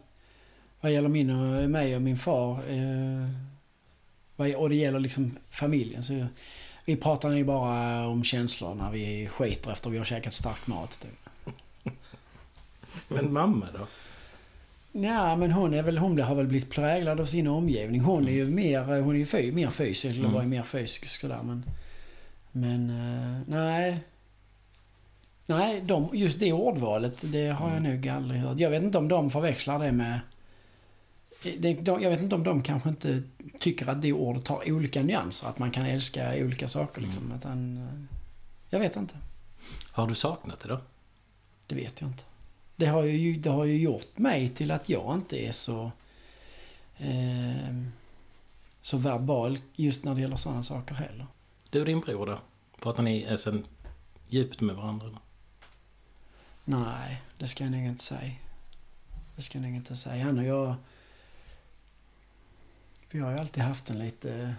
vad 0.82 0.92
gäller 0.92 1.10
min 1.10 1.30
och 1.30 1.70
mig 1.70 1.96
och 1.96 2.02
min 2.02 2.18
far 2.18 2.52
eh, 2.70 4.56
och 4.56 4.70
det 4.70 4.76
gäller 4.76 5.00
liksom 5.00 5.38
familjen 5.50 6.04
så 6.04 6.26
vi 6.86 6.96
pratar 6.96 7.32
ju 7.32 7.44
bara 7.44 8.08
om 8.08 8.24
känslor 8.24 8.76
när 8.76 8.92
vi 8.92 9.28
skiter 9.28 9.72
efter 9.72 9.90
vi 9.90 9.98
har 9.98 10.06
käkat 10.06 10.34
stark 10.34 10.68
mat. 10.68 11.00
Typ. 11.02 11.94
Men 13.08 13.34
mamma 13.34 13.68
då? 13.74 13.88
Ja, 15.02 15.36
men 15.36 15.52
hon, 15.52 15.74
är 15.74 15.84
väl, 15.84 15.98
hon 15.98 16.20
har 16.22 16.36
väl 16.36 16.48
blivit 16.48 16.70
präglad 16.70 17.20
av 17.20 17.26
sin 17.26 17.48
omgivning. 17.48 18.02
Hon 18.02 18.28
är 18.28 18.32
ju 18.32 18.46
mer, 18.46 19.02
hon 19.02 19.16
är 19.16 19.20
ju 19.20 19.26
fy, 19.26 19.52
mer 19.52 19.70
fysisk, 19.70 20.06
eller 20.06 20.20
Mm. 20.20 20.34
var 20.34 20.42
ju 20.42 20.48
mer 20.48 20.64
fysisk 20.64 21.22
sådär. 21.22 21.40
Men, 21.44 21.64
men 22.52 22.90
eh, 22.90 23.42
nej. 23.48 24.00
Nej, 25.46 25.82
de, 25.82 26.10
just 26.14 26.40
det 26.40 26.54
ordvalet, 26.54 27.18
det 27.22 27.48
har 27.48 27.74
jag 27.74 27.82
nog 27.84 28.08
aldrig 28.08 28.42
hört. 28.42 28.60
Jag 28.60 28.70
vet 28.70 28.84
inte 28.84 28.98
om 28.98 29.08
de 29.08 29.32
förväxlar 29.32 29.80
det 29.80 29.92
med... 29.92 30.20
Det, 31.44 31.88
jag 31.88 32.10
vet 32.10 32.22
inte 32.22 32.36
om 32.36 32.44
de 32.44 32.64
kanske 32.64 32.90
inte 32.90 33.24
tycker 33.60 33.88
att 33.88 34.02
det 34.02 34.14
ordet 34.14 34.48
har 34.48 34.72
olika 34.72 35.04
nyanser. 35.04 35.48
Att 35.48 35.60
man 35.60 35.72
kan 35.72 35.86
älska 35.86 36.34
olika 36.36 36.68
saker 36.68 37.02
liksom. 37.02 37.32
Att 37.32 37.44
han, 37.44 37.78
eh, 37.78 38.18
jag 38.70 38.80
vet 38.80 38.96
inte. 38.96 39.18
Har 39.92 40.08
du 40.08 40.16
saknat 40.16 40.60
det 40.60 40.68
då? 40.68 40.82
Det 41.68 41.76
vet 41.76 42.02
jag 42.02 42.10
inte. 42.10 42.24
Det 42.76 42.86
har 42.86 43.04
ju, 43.04 43.38
det 43.38 43.50
har 43.50 43.66
ju 43.66 43.78
gjort 43.78 44.18
mig 44.18 44.50
till 44.50 44.72
att 44.72 44.90
jag 44.90 45.14
inte 45.16 45.46
är 45.46 45.52
så... 45.52 45.92
Eh, 46.98 47.76
så 48.82 48.98
verbal 48.98 49.60
just 49.76 50.04
när 50.04 50.16
det 50.16 50.22
gäller 50.22 50.36
sådana 50.36 50.64
saker 50.64 50.96
heller. 50.96 51.28
Du 51.70 51.80
och 51.80 51.86
din 51.86 52.00
bror 52.00 52.26
då? 52.26 52.40
Pratar 52.80 53.04
ni 53.04 53.24
är 53.24 53.38
sen 53.38 53.66
djupt 54.30 54.62
med 54.62 54.76
varandra? 54.76 55.08
Eller? 55.08 55.20
Nej, 56.66 57.22
det 57.38 57.48
ska 57.48 57.64
jag 57.64 57.72
nog 57.72 57.86
inte 57.86 58.04
säga. 58.04 58.32
Det 59.36 59.42
ska 59.42 59.58
jag 59.58 59.64
nog 59.68 59.76
inte 59.76 59.96
säga. 59.96 60.24
Han 60.24 60.40
och 60.40 60.46
jag... 60.46 60.76
Vi 63.14 63.20
har 63.20 63.32
ju 63.32 63.38
alltid 63.40 63.64
haft 63.64 63.90
en 63.90 64.00
lite 64.00 64.54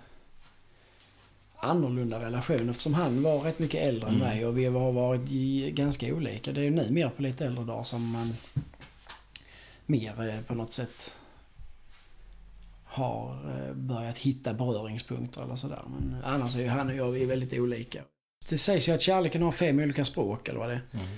annorlunda 1.56 2.20
relation 2.26 2.68
eftersom 2.68 2.94
han 2.94 3.22
var 3.22 3.40
rätt 3.40 3.58
mycket 3.58 3.82
äldre 3.82 4.08
än 4.08 4.14
Mm. 4.14 4.26
mig 4.28 4.46
och 4.46 4.58
vi 4.58 4.64
har 4.64 4.92
varit 4.92 5.28
ganska 5.74 6.14
olika. 6.14 6.52
Det 6.52 6.60
är 6.60 6.64
ju 6.64 6.70
nu 6.70 6.90
mer 6.90 7.08
på 7.08 7.22
lite 7.22 7.46
äldre 7.46 7.64
dagar 7.64 7.84
som 7.84 8.10
man 8.10 8.34
mer 9.86 10.28
eh, 10.28 10.40
på 10.40 10.54
något 10.54 10.72
sätt 10.72 11.14
har 12.84 13.30
eh, 13.32 13.74
börjat 13.74 14.18
hitta 14.18 14.54
beröringspunkter 14.54 15.42
eller 15.42 15.56
sådär. 15.56 15.82
Men 15.86 16.16
annars 16.24 16.56
är 16.56 16.60
ju 16.60 16.68
han 16.68 16.88
och 16.88 16.96
jag 16.96 17.10
vi 17.10 17.22
är 17.22 17.26
väldigt 17.26 17.52
olika. 17.52 18.02
Det 18.48 18.58
sägs 18.58 18.88
ju 18.88 18.92
att 18.92 19.02
kärleken 19.02 19.42
har 19.42 19.52
fem 19.52 19.78
olika 19.78 20.04
språk 20.04 20.48
eller 20.48 20.58
vad 20.58 20.68
det 20.68 20.80
är. 20.92 21.08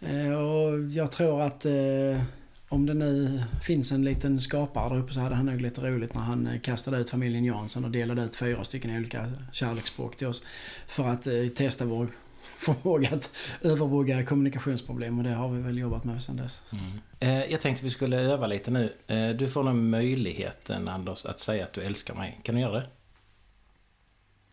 Mm. 0.00 0.32
Eh, 0.32 0.38
Och 0.38 0.80
jag 0.90 1.12
tror 1.12 1.42
att 1.42 1.64
eh, 1.66 2.22
om 2.68 2.86
det 2.86 2.94
nu 2.94 3.42
finns 3.62 3.92
en 3.92 4.04
liten 4.04 4.40
skapare 4.40 4.88
där 4.88 4.98
uppe 4.98 5.12
så 5.12 5.20
hade 5.20 5.34
han 5.34 5.46
nog 5.46 5.60
lite 5.60 5.80
roligt 5.80 6.14
när 6.14 6.22
han 6.22 6.46
eh, 6.46 6.60
kastade 6.60 6.98
ut 6.98 7.10
familjen 7.10 7.44
Jansson 7.44 7.84
och 7.84 7.90
delade 7.90 8.22
ut 8.22 8.36
fyra 8.36 8.64
stycken 8.64 8.96
olika 8.96 9.32
kärleksspråk 9.52 10.16
till 10.16 10.26
oss. 10.26 10.44
För 10.86 11.08
att 11.08 11.26
eh, 11.26 11.46
testa 11.54 11.84
vår 11.84 12.08
förmåga 12.58 13.08
att 13.12 13.30
överbrygga 13.62 14.24
kommunikationsproblem 14.24 15.18
och 15.18 15.24
det 15.24 15.30
har 15.30 15.48
vi 15.48 15.62
väl 15.62 15.78
jobbat 15.78 16.04
med 16.04 16.22
sedan 16.22 16.36
dess. 16.36 16.62
Mm. 16.72 16.84
Eh, 17.20 17.50
jag 17.50 17.60
tänkte 17.60 17.84
vi 17.84 17.90
skulle 17.90 18.20
öva 18.20 18.46
lite 18.46 18.70
nu. 18.70 18.92
Du 19.38 19.48
får 19.48 19.62
nu 19.62 19.72
möjligheten 19.72 20.88
Anders 20.88 21.24
att 21.24 21.40
säga 21.40 21.64
att 21.64 21.72
du 21.72 21.82
älskar 21.82 22.14
mig. 22.14 22.40
Kan 22.42 22.54
du 22.54 22.60
göra 22.60 22.80
det? 22.80 22.86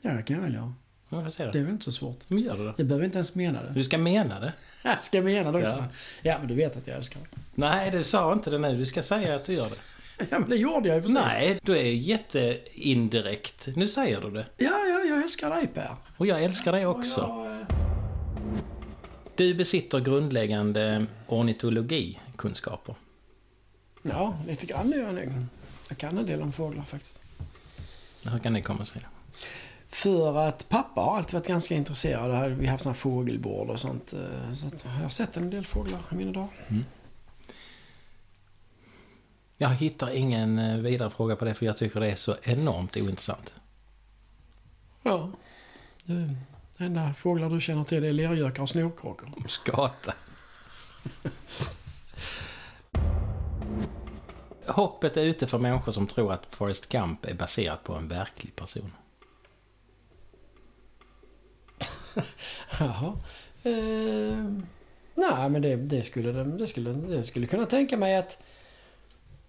Ja, 0.01 0.13
det 0.13 0.23
kan 0.23 0.35
jag 0.35 0.43
väl 0.43 0.53
göra. 0.53 0.73
Jag 1.13 1.23
får 1.23 1.31
se 1.31 1.45
Det 1.45 1.51
det. 1.51 1.59
är 1.59 1.63
väl 1.63 1.71
inte 1.71 1.85
så 1.85 1.91
svårt. 1.91 2.19
Men 2.27 2.39
gör 2.39 2.57
det 2.57 2.63
då. 2.65 2.73
Jag 2.77 2.87
behöver 2.87 3.05
inte 3.05 3.17
ens 3.17 3.35
mena 3.35 3.63
det. 3.63 3.69
Du 3.73 3.83
ska 3.83 3.97
mena 3.97 4.39
det. 4.39 4.53
Jag 4.83 5.03
ska 5.03 5.21
mena 5.21 5.51
det 5.51 5.63
också. 5.63 5.75
Ja. 5.75 5.85
Ja. 6.21 6.35
men 6.39 6.47
du 6.47 6.55
vet 6.55 6.77
att 6.77 6.87
jag 6.87 6.97
älskar 6.97 7.19
det. 7.19 7.39
Nej, 7.55 7.91
du 7.91 8.03
sa 8.03 8.33
inte 8.33 8.49
det 8.49 8.57
nu. 8.57 8.73
Du 8.73 8.85
ska 8.85 9.03
säga 9.03 9.35
att 9.35 9.45
du 9.45 9.53
gör 9.53 9.69
det. 9.69 9.75
Ja, 10.29 10.39
men 10.39 10.49
det 10.49 10.55
gjorde 10.55 10.87
jag 10.87 10.95
ju 10.95 11.01
precis. 11.01 11.15
Nej, 11.15 11.59
du 11.63 11.77
är 11.77 11.83
jätteindirekt. 11.83 13.67
Nu 13.75 13.87
säger 13.87 14.21
du 14.21 14.31
det. 14.31 14.45
Ja, 14.57 14.69
ja, 14.87 14.99
jag 15.09 15.23
älskar 15.23 15.49
dig 15.49 15.67
Per. 15.67 15.95
Och 16.17 16.27
jag 16.27 16.43
älskar 16.43 16.71
dig 16.71 16.85
också. 16.85 17.21
Jag, 17.21 17.61
eh, 17.61 17.67
Du 19.35 19.53
besitter 19.53 19.99
grundläggande 19.99 21.05
ornitologikunskaper. 21.27 22.95
Ja, 24.01 24.37
lite 24.47 24.65
grann 24.65 24.91
gör 24.91 24.99
jag 25.05 25.15
nog. 25.15 25.29
Jag 25.89 25.97
kan 25.97 26.17
en 26.17 26.25
del 26.25 26.41
om 26.41 26.51
fåglar 26.51 26.83
faktiskt. 26.83 27.19
Hur 28.23 28.39
kan 28.39 28.53
det 28.53 28.61
komma 28.61 28.85
sig? 28.85 29.01
För 29.93 30.37
att 30.37 30.69
pappa 30.69 31.01
har 31.01 31.17
alltid 31.17 31.33
varit 31.33 31.47
ganska 31.47 31.75
intresserad. 31.75 32.51
Vi 32.51 32.65
har 32.65 32.71
haft 32.71 32.83
sådana 32.83 32.95
fågelbord 32.95 33.69
och 33.69 33.79
sånt. 33.79 34.13
eh, 34.13 34.53
Så 34.53 34.87
jag 34.87 34.91
har 34.91 35.09
sett 35.09 35.37
en 35.37 35.49
del 35.49 35.65
fåglar 35.65 35.99
i 36.11 36.15
mina 36.15 36.31
dagar. 36.31 36.49
Jag 39.57 39.69
hittar 39.69 40.09
ingen 40.09 40.59
eh, 40.59 40.77
vidare 40.77 41.09
fråga 41.09 41.35
på 41.35 41.45
det 41.45 41.53
för 41.53 41.65
jag 41.65 41.77
tycker 41.77 41.99
det 41.99 42.11
är 42.11 42.15
så 42.15 42.35
enormt 42.43 42.97
ointressant. 42.97 43.55
Ja. 45.03 45.29
Du, 46.03 46.29
enda 46.79 47.13
fåglar 47.13 47.49
du 47.49 47.61
känner 47.61 47.83
till 47.83 48.03
är 48.03 48.13
lergökar 48.13 48.63
och 48.63 48.69
snorkråkor. 48.69 49.29
Skata. 49.47 50.13
Hoppet 54.67 55.17
är 55.17 55.21
ute 55.21 55.47
för 55.47 55.57
människor 55.59 55.91
som 55.91 56.07
tror 56.07 56.33
att 56.33 56.45
Forrest 56.49 56.89
Gump 56.89 57.25
är 57.25 57.33
baserat 57.33 57.83
på 57.83 57.93
en 57.95 58.07
verklig 58.07 58.55
person. 58.55 58.91
Jaha. 62.79 63.13
Eh, 63.63 64.45
nej, 65.15 65.49
men 65.49 65.61
det, 65.61 65.75
det, 65.75 66.03
skulle, 66.03 66.31
det, 66.43 66.67
skulle, 66.67 66.93
det 66.93 67.23
skulle 67.23 67.47
kunna 67.47 67.65
tänka 67.65 67.97
mig 67.97 68.17
att 68.17 68.37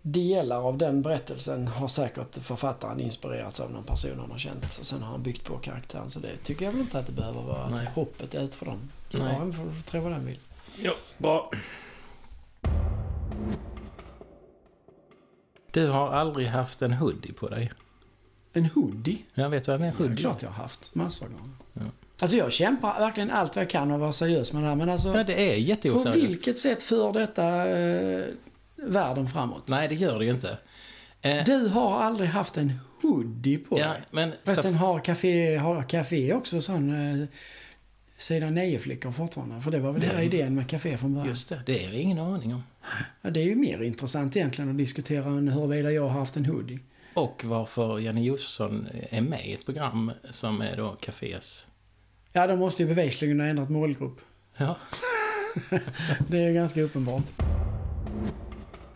delar 0.03 0.61
av 0.69 0.79
den 0.79 1.03
berättelsen 1.03 1.69
har 1.69 1.89
säkert 1.89 2.37
författaren 2.37 3.01
inspirerats 3.01 3.61
av 3.61 3.71
någon 3.71 3.85
person 3.85 4.19
han 4.19 4.31
har 4.31 4.39
känt. 4.39 4.79
Och 4.81 4.87
sen 4.87 5.03
har 5.03 5.11
han 5.11 5.23
byggt 5.23 5.45
på 5.45 5.59
karaktären. 5.59 6.11
Så 6.11 6.21
det 6.21 6.37
tycker 6.37 6.65
jag 6.65 6.73
väl 6.73 6.81
inte 6.81 6.99
att 6.99 7.07
det 7.07 7.13
behöver 7.13 7.43
vara. 7.43 7.69
Nej. 7.69 7.87
Att 7.87 7.95
hoppet 7.95 8.35
är 8.35 8.45
ute 8.45 8.57
för 8.57 8.67
dem. 8.67 8.91
Nej. 9.11 9.23
Ja, 9.23 9.53
får 9.53 9.83
tro 9.83 10.01
vad 10.01 10.13
den 10.13 10.27
vill. 10.27 10.39
Ja, 10.79 10.93
bra. 11.19 11.51
Du 15.71 15.89
har 15.89 16.13
aldrig 16.13 16.49
haft 16.49 16.83
en 16.83 16.93
hoodie 16.93 17.33
på 17.33 17.49
dig. 17.49 17.73
En 18.53 18.67
hoodie? 18.67 19.19
Jag 19.35 19.51
vet 19.51 19.69
vad 19.69 19.75
en 19.77 19.83
Det 19.83 19.89
är 19.89 19.93
hoodie 19.93 20.17
klart 20.17 20.43
jag 20.43 20.51
har 20.51 20.63
haft. 20.63 20.95
Massor 20.95 21.27
av 21.27 21.33
gånger. 21.33 21.51
Ja. 21.73 21.83
Alltså 22.23 22.37
jag 22.37 22.53
kämpar 22.53 22.99
verkligen 23.01 23.31
allt 23.31 23.57
vad 23.57 23.63
jag 23.65 23.71
kan 23.71 23.91
och 23.91 24.01
vara 24.01 24.13
seriös 24.13 24.53
med 24.53 24.63
det 24.63 24.69
här. 24.69 24.75
Men 24.75 24.89
alltså, 24.89 25.17
Ja, 25.17 25.25
det 25.25 25.51
är 25.51 25.55
på 25.55 25.61
jätteoseriöst. 25.61 26.29
vilket 26.31 26.59
sätt 26.59 26.83
för 26.83 27.13
detta 27.13 27.69
eh, 27.79 28.25
världen 28.77 29.29
framåt? 29.29 29.69
Nej, 29.69 29.89
det 29.89 29.95
gör 29.95 30.19
det 30.19 30.25
ju 30.25 30.31
inte. 30.31 30.59
Eh, 31.23 31.45
Du 31.45 31.69
har 31.69 31.99
aldrig 32.01 32.29
haft 32.29 32.57
en 32.57 32.73
hoodie 33.03 33.59
på 33.59 33.79
ja, 33.81 33.89
dig. 33.89 34.03
men... 34.11 34.33
Förresten 34.45 34.75
har 34.75 34.99
café, 34.99 35.57
har 35.57 35.83
café 35.83 36.35
också 36.35 36.61
sån 36.61 37.21
eh, 37.21 37.27
sidan 38.19 38.59
9-flickor 38.59 39.13
fortfarande? 39.13 39.61
För 39.61 39.71
det 39.71 39.79
var 39.79 39.93
väl 39.93 40.03
hela 40.03 40.15
Nej. 40.15 40.27
idén 40.27 40.55
med 40.55 40.69
café 40.69 40.97
från 40.99 41.15
början. 41.15 41.29
Just 41.29 41.49
det, 41.49 41.63
det 41.67 41.85
är 41.85 41.89
jag 41.89 41.95
ingen 41.95 42.19
aning 42.19 42.55
om. 42.55 42.63
Ja, 43.23 43.31
det 43.31 43.41
är 43.41 43.45
ju 43.45 43.55
mer 43.57 43.83
intressant 43.83 44.37
egentligen 44.37 44.71
att 44.71 44.79
diskutera 44.79 45.25
än 45.27 45.49
huruvida 45.49 45.91
jag 45.91 46.03
har 46.09 46.19
haft 46.19 46.37
en 46.37 46.47
hoodie. 46.47 46.79
Och 47.15 47.43
varför 47.45 47.99
Janne 47.99 48.23
Josefsson 48.23 48.89
är 49.11 49.21
med 49.21 49.47
i 49.49 49.53
ett 49.53 49.65
program 49.65 50.13
som 50.31 50.61
är 50.61 50.77
då 50.77 50.97
Cafés... 51.01 51.67
Ja, 52.37 52.47
de 52.47 52.59
måste 52.59 52.83
ju 52.83 52.89
bevisligen 52.89 53.41
ha 53.41 53.47
ändrat 53.47 53.71
målgrupp. 53.71 54.21
Ja. 54.57 54.77
Det 56.29 56.39
är 56.39 56.53
ganska 56.53 56.83
uppenbart. 56.83 57.23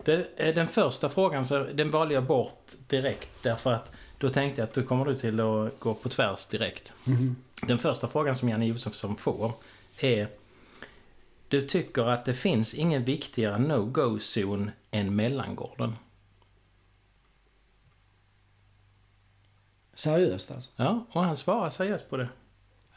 Det, 0.05 0.29
är 0.37 0.53
den 0.53 0.69
första 0.69 1.09
frågan 1.09 1.45
så 1.45 1.65
den 1.65 1.91
valde 1.91 2.15
jag 2.15 2.25
bort 2.25 2.73
direkt 2.87 3.43
därför 3.43 3.73
att 3.73 3.93
då 4.19 4.29
tänkte 4.29 4.61
jag 4.61 4.69
att 4.69 4.75
då 4.75 4.83
kommer 4.83 5.05
du 5.05 5.17
till 5.17 5.41
att 5.41 5.81
gå 5.81 5.95
på 5.95 6.09
tvärs 6.09 6.47
direkt. 6.47 6.93
Den 7.63 7.79
första 7.79 8.09
frågan 8.09 8.37
som 8.37 8.49
Janne 8.49 8.67
Josefsson 8.67 9.17
får 9.17 9.53
är 9.99 10.29
Du 11.49 11.61
tycker 11.61 12.03
att 12.03 12.25
det 12.25 12.35
finns 12.35 12.75
ingen 12.75 13.05
viktigare 13.05 13.59
no-go-zon 13.59 14.71
än 14.91 15.17
mellangården? 15.17 15.97
Seriöst 19.95 20.51
alltså. 20.51 20.71
Ja, 20.77 21.07
och 21.13 21.23
han 21.25 21.37
svarar 21.37 21.71
seriöst 21.71 22.11
på 22.11 22.17
det. 22.17 22.29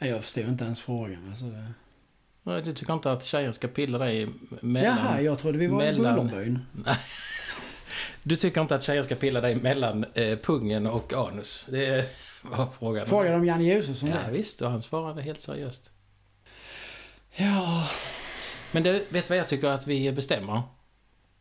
Jag 0.06 0.22
förstår 0.22 0.44
inte 0.44 0.64
ens 0.64 0.80
frågan. 0.80 1.26
Alltså 1.30 1.44
det... 1.44 2.60
Du 2.60 2.72
tycker 2.72 2.92
inte 2.92 3.12
att 3.12 3.24
tjejer 3.24 3.52
ska 3.52 3.68
pilla 3.68 3.98
dig 3.98 4.28
mellan... 4.60 4.96
Jaha, 4.98 5.20
jag 5.20 5.38
trodde 5.38 5.58
vi 5.58 5.66
var 5.66 5.82
i 5.82 5.86
mellan- 5.92 6.26
Bullerbyn. 6.26 6.58
Du 8.22 8.36
tycker 8.36 8.60
inte 8.60 8.74
att 8.74 8.82
tjejer 8.82 9.02
ska 9.02 9.14
pilla 9.14 9.40
dig 9.40 9.54
mellan 9.56 10.04
eh, 10.14 10.38
pungen 10.38 10.86
och 10.86 11.12
anus? 11.12 11.64
Det 11.68 12.04
var 12.42 12.68
frågan. 12.78 13.06
Frågade 13.06 13.36
om 13.36 13.44
Janne 13.44 13.64
Josefsson 13.74 14.08
Ja, 14.08 14.16
det? 14.26 14.32
visst, 14.32 14.62
och 14.62 14.70
han 14.70 14.82
svarade 14.82 15.22
helt 15.22 15.40
seriöst. 15.40 15.90
Ja, 17.36 17.88
Men 18.72 18.82
du, 18.82 19.04
vet 19.08 19.28
vad 19.28 19.38
jag 19.38 19.48
tycker 19.48 19.68
att 19.68 19.86
vi 19.86 20.12
bestämmer? 20.12 20.62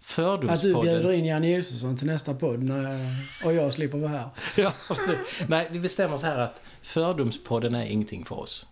Att 0.01 0.07
du 0.07 0.13
Fördomspodden. 0.13 0.81
bjuder 0.81 1.11
in 1.11 1.25
Janne 1.25 1.49
Josefsson 1.55 1.97
till 1.97 2.07
nästa 2.07 2.33
podd 2.33 2.63
när, 2.63 2.99
och 3.45 3.53
jag 3.53 3.73
slipper 3.73 3.97
vara 3.97 4.09
här. 4.11 4.29
Ja, 4.57 4.73
nej, 5.47 5.67
vi 5.71 5.79
bestämmer 5.79 6.17
så 6.17 6.25
här 6.25 6.37
att 6.39 6.61
Fördomspodden 6.81 7.75
är 7.75 7.85
ingenting 7.85 8.25
för 8.25 8.39
oss. 8.39 8.65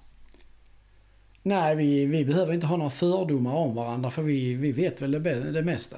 Nej, 1.44 1.76
vi, 1.76 2.06
vi 2.06 2.26
behöver 2.26 2.54
inte 2.54 2.68
ha 2.68 2.78
några 2.78 2.89
fördomar 2.89 3.54
om 3.54 3.76
varandra 3.76 4.10
för 4.10 4.22
vi, 4.22 4.54
vi 4.54 4.72
vet 4.72 5.02
väl 5.02 5.12
det, 5.12 5.52
det 5.52 5.62
mesta. 5.62 5.98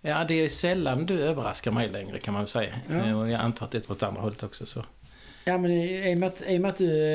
Ja, 0.00 0.24
det 0.24 0.34
är 0.34 0.48
sällan 0.48 1.06
du 1.06 1.20
överraskar 1.22 1.70
mig 1.70 1.88
längre 1.88 2.18
kan 2.18 2.34
man 2.34 2.42
väl 2.42 2.48
säga. 2.48 2.74
Ja. 2.90 2.94
Eh, 2.94 3.20
Och 3.20 3.30
jag 3.30 3.40
antar 3.40 3.66
att 3.66 3.72
det 3.72 3.88
är 3.88 3.92
åt 3.92 4.02
andra 4.02 4.20
hållet 4.20 4.42
också. 4.42 4.66
Så. 4.66 4.84
Ja, 5.44 5.58
men 5.58 5.70
i, 5.70 6.14
och 6.14 6.18
med 6.18 6.26
att, 6.28 6.42
i 6.48 6.56
och 6.56 6.60
med 6.60 6.68
att 6.68 6.76
du 6.78 7.06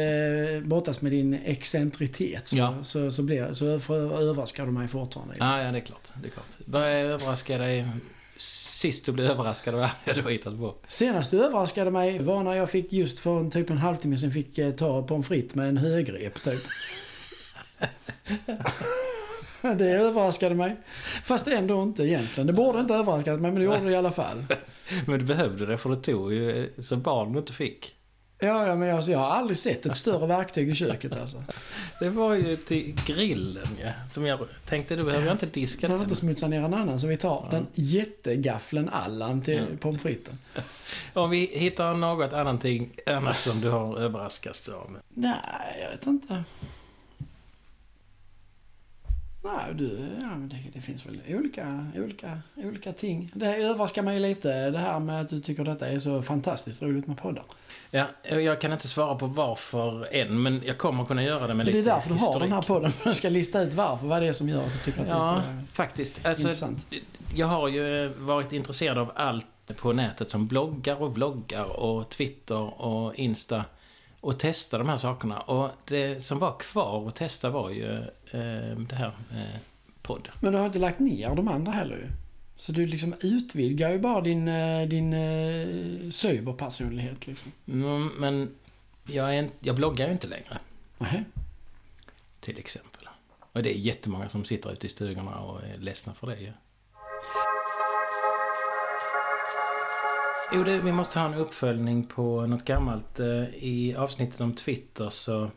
eh, 0.55 0.61
brottas 0.61 1.01
med 1.01 1.11
din 1.11 1.33
excentritet 1.33 2.47
så, 2.47 2.57
Ja. 2.57 2.75
så, 2.83 3.11
så, 3.11 3.23
blir, 3.23 3.53
så 3.53 3.79
för, 3.79 4.21
överraskar 4.21 4.65
du 4.65 4.71
mig 4.71 4.87
fortfarande. 4.87 5.35
Ja, 5.39 5.61
ja, 5.61 5.71
det 5.71 5.77
är 5.77 5.81
klart. 5.81 6.07
Det 6.21 6.27
är 6.27 6.31
klart. 6.31 6.45
Vad 6.65 6.81
överraskade 6.83 7.63
dig 7.63 7.85
sist 8.37 9.05
du 9.05 9.11
blev 9.11 9.31
överraskad? 9.31 9.73
Vad 9.73 9.89
hade 10.05 10.21
du 10.21 10.31
hittat 10.31 10.57
på? 10.57 10.75
Senast 10.87 11.31
du 11.31 11.45
överraskade 11.45 11.91
mig 11.91 12.19
var 12.19 12.43
när 12.43 12.53
jag 12.53 12.69
fick 12.69 12.93
just 12.93 13.19
för 13.19 13.39
en, 13.39 13.51
typ 13.51 13.69
en 13.69 13.77
halvtimme 13.77 14.17
sen 14.17 14.31
fick 14.31 14.57
eh, 14.57 14.71
ta 14.71 15.03
pommes 15.03 15.27
frites 15.27 15.55
med 15.55 15.69
en 15.69 15.77
högrep 15.77 16.43
typ. 16.43 16.61
det 19.77 19.89
överraskade 19.89 20.55
mig. 20.55 20.75
Fast 21.23 21.47
ändå 21.47 21.83
inte 21.83 22.03
egentligen. 22.03 22.47
Det 22.47 22.53
borde 22.53 22.79
inte 22.79 22.93
överraskat 22.93 23.39
mig 23.41 23.51
men 23.51 23.55
det 23.59 23.65
gjorde 23.65 23.79
det 23.85 23.91
i 23.91 23.95
alla 23.95 24.11
fall. 24.11 24.45
Men 25.05 25.19
du 25.19 25.25
behövde 25.25 25.65
det 25.65 25.77
för 25.77 25.89
du 25.89 25.95
tog 25.95 26.33
ju 26.33 26.63
eh, 26.63 26.81
så 26.81 26.95
barn 26.95 27.33
du 27.33 27.39
inte 27.39 27.53
fick. 27.53 27.96
Ja, 28.39 28.67
ja 28.67 28.75
men 28.75 28.95
alltså, 28.95 29.11
jag 29.11 29.19
har 29.19 29.25
aldrig 29.29 29.57
sett 29.57 29.85
ett 29.85 29.97
större 29.97 30.27
verktyg 30.27 30.69
i 30.69 30.75
köket 30.75 31.11
alltså. 31.21 31.43
Det 31.99 32.09
var 32.09 32.33
ju 32.33 32.55
till 32.55 32.95
grillen 33.05 33.67
ja. 33.83 33.91
Som 34.11 34.25
jag 34.25 34.39
tänkte, 34.65 34.95
du 34.95 35.03
behöver 35.03 35.25
jag 35.25 35.33
inte 35.33 35.45
diska 35.45 35.77
Jag 35.81 35.89
behöver 35.89 36.05
den. 36.05 36.09
inte 36.09 36.19
smutsa 36.19 36.47
ner 36.47 36.61
en 36.61 36.73
annan 36.73 36.99
så 36.99 37.07
vi 37.07 37.17
tar 37.17 37.47
den 37.51 37.67
jättegaffeln 37.75 38.89
Allan 38.89 39.41
till 39.41 39.53
Ja. 39.71 39.77
pommes 39.79 40.01
fritesen. 40.01 40.37
Om 41.13 41.29
vi 41.29 41.45
hittar 41.53 41.93
något 41.93 42.33
annat, 42.33 42.65
annat 43.05 43.37
som 43.37 43.61
du 43.61 43.69
har 43.69 43.97
överraskats 43.97 44.69
av. 44.69 44.97
Nej, 45.13 45.35
jag 45.83 45.89
vet 45.89 46.05
inte. 46.07 46.43
Nej, 49.55 49.73
du, 49.75 49.99
ja, 50.21 50.27
det, 50.37 50.57
det 50.73 50.81
finns 50.81 51.05
väl 51.05 51.19
olika, 51.29 51.85
olika, 51.95 52.39
olika 52.55 52.93
ting. 52.93 53.31
Det 53.35 53.45
här 53.45 53.57
överraskar 53.57 54.01
mig 54.01 54.19
lite, 54.19 54.69
det 54.69 54.77
här 54.77 54.99
med 54.99 55.21
att 55.21 55.29
du 55.29 55.39
tycker 55.41 55.63
detta 55.63 55.87
är 55.87 55.99
så 55.99 56.21
fantastiskt 56.21 56.81
roligt 56.81 57.07
med 57.07 57.17
poddar. 57.17 57.43
Ja, 57.91 58.05
jag 58.29 58.61
kan 58.61 58.73
inte 58.73 58.87
svara 58.87 59.15
på 59.15 59.27
varför 59.27 60.13
än, 60.15 60.41
men 60.41 60.61
jag 60.65 60.77
kommer 60.77 61.05
kunna 61.05 61.23
göra 61.23 61.47
det 61.47 61.53
med 61.53 61.65
lite 61.65 61.77
det 61.77 61.81
är 61.89 61.93
därför 61.95 62.09
du 62.09 62.13
har 62.15 62.19
historik. 62.19 62.43
den 62.43 62.51
här 62.51 62.61
podden, 62.61 62.91
för 62.91 63.09
du 63.09 63.15
ska 63.15 63.29
lista 63.29 63.61
ut 63.61 63.73
varför, 63.73 64.07
vad 64.07 64.21
det 64.21 64.27
är 64.27 64.33
som 64.33 64.49
gör 64.49 64.65
att 64.65 64.73
du 64.73 64.79
tycker 64.79 65.01
att 65.01 65.07
Ja, 65.07 65.41
det 65.47 65.51
är 65.51 65.63
faktiskt. 65.73 66.21
så 66.21 66.27
Alltså, 66.27 66.43
intressant. 66.43 66.85
jag 67.35 67.47
har 67.47 67.67
ju 67.67 68.07
varit 68.07 68.51
intresserad 68.51 68.97
av 68.97 69.11
allt 69.15 69.45
på 69.77 69.93
nätet 69.93 70.29
som 70.29 70.47
bloggar 70.47 71.01
och 71.01 71.15
vloggar 71.15 71.79
och 71.79 72.09
Twitter 72.09 72.81
och 72.81 73.15
Insta 73.15 73.65
och 74.27 74.39
testa 74.39 74.77
de 74.77 74.89
här 74.89 74.97
sakerna. 74.97 75.39
Och 75.39 75.69
det 75.87 76.25
som 76.25 76.39
var 76.39 76.57
kvar 76.59 77.07
att 77.07 77.15
testa 77.15 77.49
var 77.49 77.69
ju 77.69 77.91
eh, 78.31 78.77
det 78.89 78.95
här 78.95 79.11
eh, 79.31 79.59
podd. 80.01 80.29
Men 80.39 80.51
du 80.53 80.59
har 80.59 80.65
inte 80.65 80.79
lagt 80.79 80.99
ner 80.99 81.35
de 81.35 81.47
andra 81.47 81.71
heller 81.71 81.95
ju. 81.97 82.07
Så 82.55 82.71
du 82.71 82.85
liksom 82.85 83.15
utvidgar 83.21 83.89
ju 83.89 83.99
bara 83.99 84.21
din, 84.21 84.47
eh, 84.47 84.87
din 84.87 85.13
eh, 85.13 86.09
cyberpersonlighet 86.11 87.27
liksom. 87.27 87.51
Mm, 87.67 88.07
men 88.07 88.49
jag, 89.05 89.29
är, 89.35 89.39
en- 89.39 89.51
jag 89.59 89.75
bloggar 89.75 90.05
ju 90.07 90.11
inte 90.13 90.27
längre, 90.27 90.57
Nähä. 90.97 91.23
till 92.39 92.57
exempel. 92.59 93.07
Och 93.53 93.63
det 93.63 93.77
är 93.77 93.79
jättemånga 93.79 94.29
som 94.29 94.45
sitter 94.45 94.71
ute 94.71 94.87
i 94.87 94.89
stugorna 94.89 95.39
och 95.39 95.63
är 95.63 95.77
ledsna 95.77 96.13
för 96.13 96.27
det 96.27 96.37
ju. 96.39 96.51
Jo, 100.53 100.63
det, 100.63 100.77
vi 100.77 100.91
måste 100.91 101.19
ha 101.19 101.27
en 101.27 101.33
uppföljning 101.33 102.03
på 102.03 102.45
något 102.45 102.65
gammalt. 102.65 103.19
Eh, 103.19 103.43
I 103.55 103.95
avsnittet 103.97 104.41
om 104.41 104.53
Twitter 104.55 105.09
så 105.09 105.49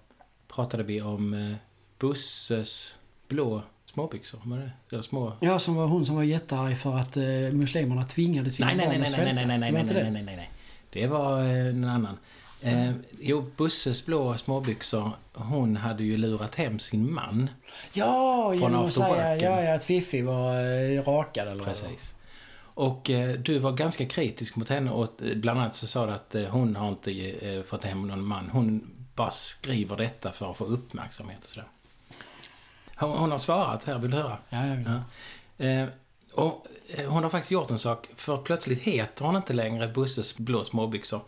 pratade 0.49 0.83
vi 0.83 1.01
om 1.03 1.35
eh, 1.35 1.57
Busses 1.99 2.95
blå 3.29 3.63
småbyxor. 3.87 4.41
Var 4.45 4.59
det? 4.59 4.71
Eller 4.93 5.03
små... 5.03 5.33
Ja, 5.41 5.59
som 5.59 5.75
var 5.75 5.87
hon 5.87 6.07
som 6.07 6.17
var 6.17 6.23
jättearg 6.23 6.79
för 6.79 6.97
att 6.97 7.17
eh, 7.17 7.23
muslimerna 7.53 8.07
tvingade 8.07 8.51
sina 8.51 8.67
Nej, 8.67 8.77
nej, 8.77 8.87
barn 8.87 9.01
nej, 9.01 9.09
att 9.09 9.17
nej, 9.17 9.25
nej, 9.25 9.35
svälta. 9.35 9.47
nej, 9.49 9.59
nej, 9.59 9.73
nej, 9.73 9.85
nej, 9.85 9.95
det? 10.05 10.11
nej, 10.11 10.23
nej, 10.23 10.37
nej. 10.37 10.51
Det 10.91 11.07
var 11.07 11.41
eh, 11.43 11.67
en 11.67 11.85
annan. 11.85 12.19
Eh, 12.63 12.93
jo, 13.21 13.45
Busses 13.57 14.07
blå 14.07 14.37
småbyxor, 14.37 15.11
hon 15.33 15.77
hade 15.77 16.05
ju 16.05 16.17
lurat 16.17 16.55
hem 16.55 16.79
sin 16.79 17.13
man. 17.15 17.51
Ja, 17.93 18.55
genom 18.55 18.85
att 18.85 18.93
säga 18.93 19.09
worken. 19.09 19.53
ja, 19.53 19.63
ja, 19.63 19.75
att 19.75 19.85
Fiffi 19.85 20.23
var 20.23 20.55
eh, 20.55 21.03
rakad 21.03 21.49
eller. 21.49 21.65
Precis. 21.65 22.15
Och 22.75 23.11
eh, 23.11 23.39
du 23.39 23.59
var 23.59 23.73
ganska 23.73 24.07
kritisk 24.07 24.57
mot 24.57 24.69
henne 24.69 24.91
och 24.91 25.23
eh, 25.23 25.37
bland 25.37 25.61
annat 25.61 25.75
så 25.75 25.87
sa 25.87 26.07
du 26.07 26.13
att 26.13 26.35
eh, 26.35 26.45
hon 26.45 26.77
har 26.77 26.89
inte 26.89 27.13
eh, 27.31 27.63
fått 27.63 27.85
hem 27.85 28.09
någon 28.09 28.25
man. 28.25 28.51
Hon 28.53 28.91
bara 29.15 29.31
skriver 29.31 29.97
detta 29.97 30.33
för 30.33 30.51
att 30.51 30.57
få 30.57 30.65
uppmärksamhet 30.65 31.45
och 31.45 31.51
sådär. 31.51 31.69
Hon, 32.97 33.11
hon 33.11 33.31
har 33.31 33.39
svarat 33.39 33.85
här, 33.85 33.99
vill 33.99 34.11
du 34.11 34.17
höra? 34.17 34.39
Ja, 34.49 34.67
jag 34.67 34.77
vet. 34.77 34.87
Ja. 35.57 35.87
Och 36.35 36.67
hon 37.09 37.23
har 37.23 37.31
faktiskt 37.31 37.51
gjort 37.51 37.71
en 37.71 37.79
sak, 37.79 38.09
för 38.17 38.39
plötsligt 38.39 38.83
heter 38.83 39.25
hon 39.25 39.37
inte 39.37 39.53
längre 39.53 39.89
Busses 39.89 40.37
blå 40.37 40.65
småbyxor. 40.65 41.21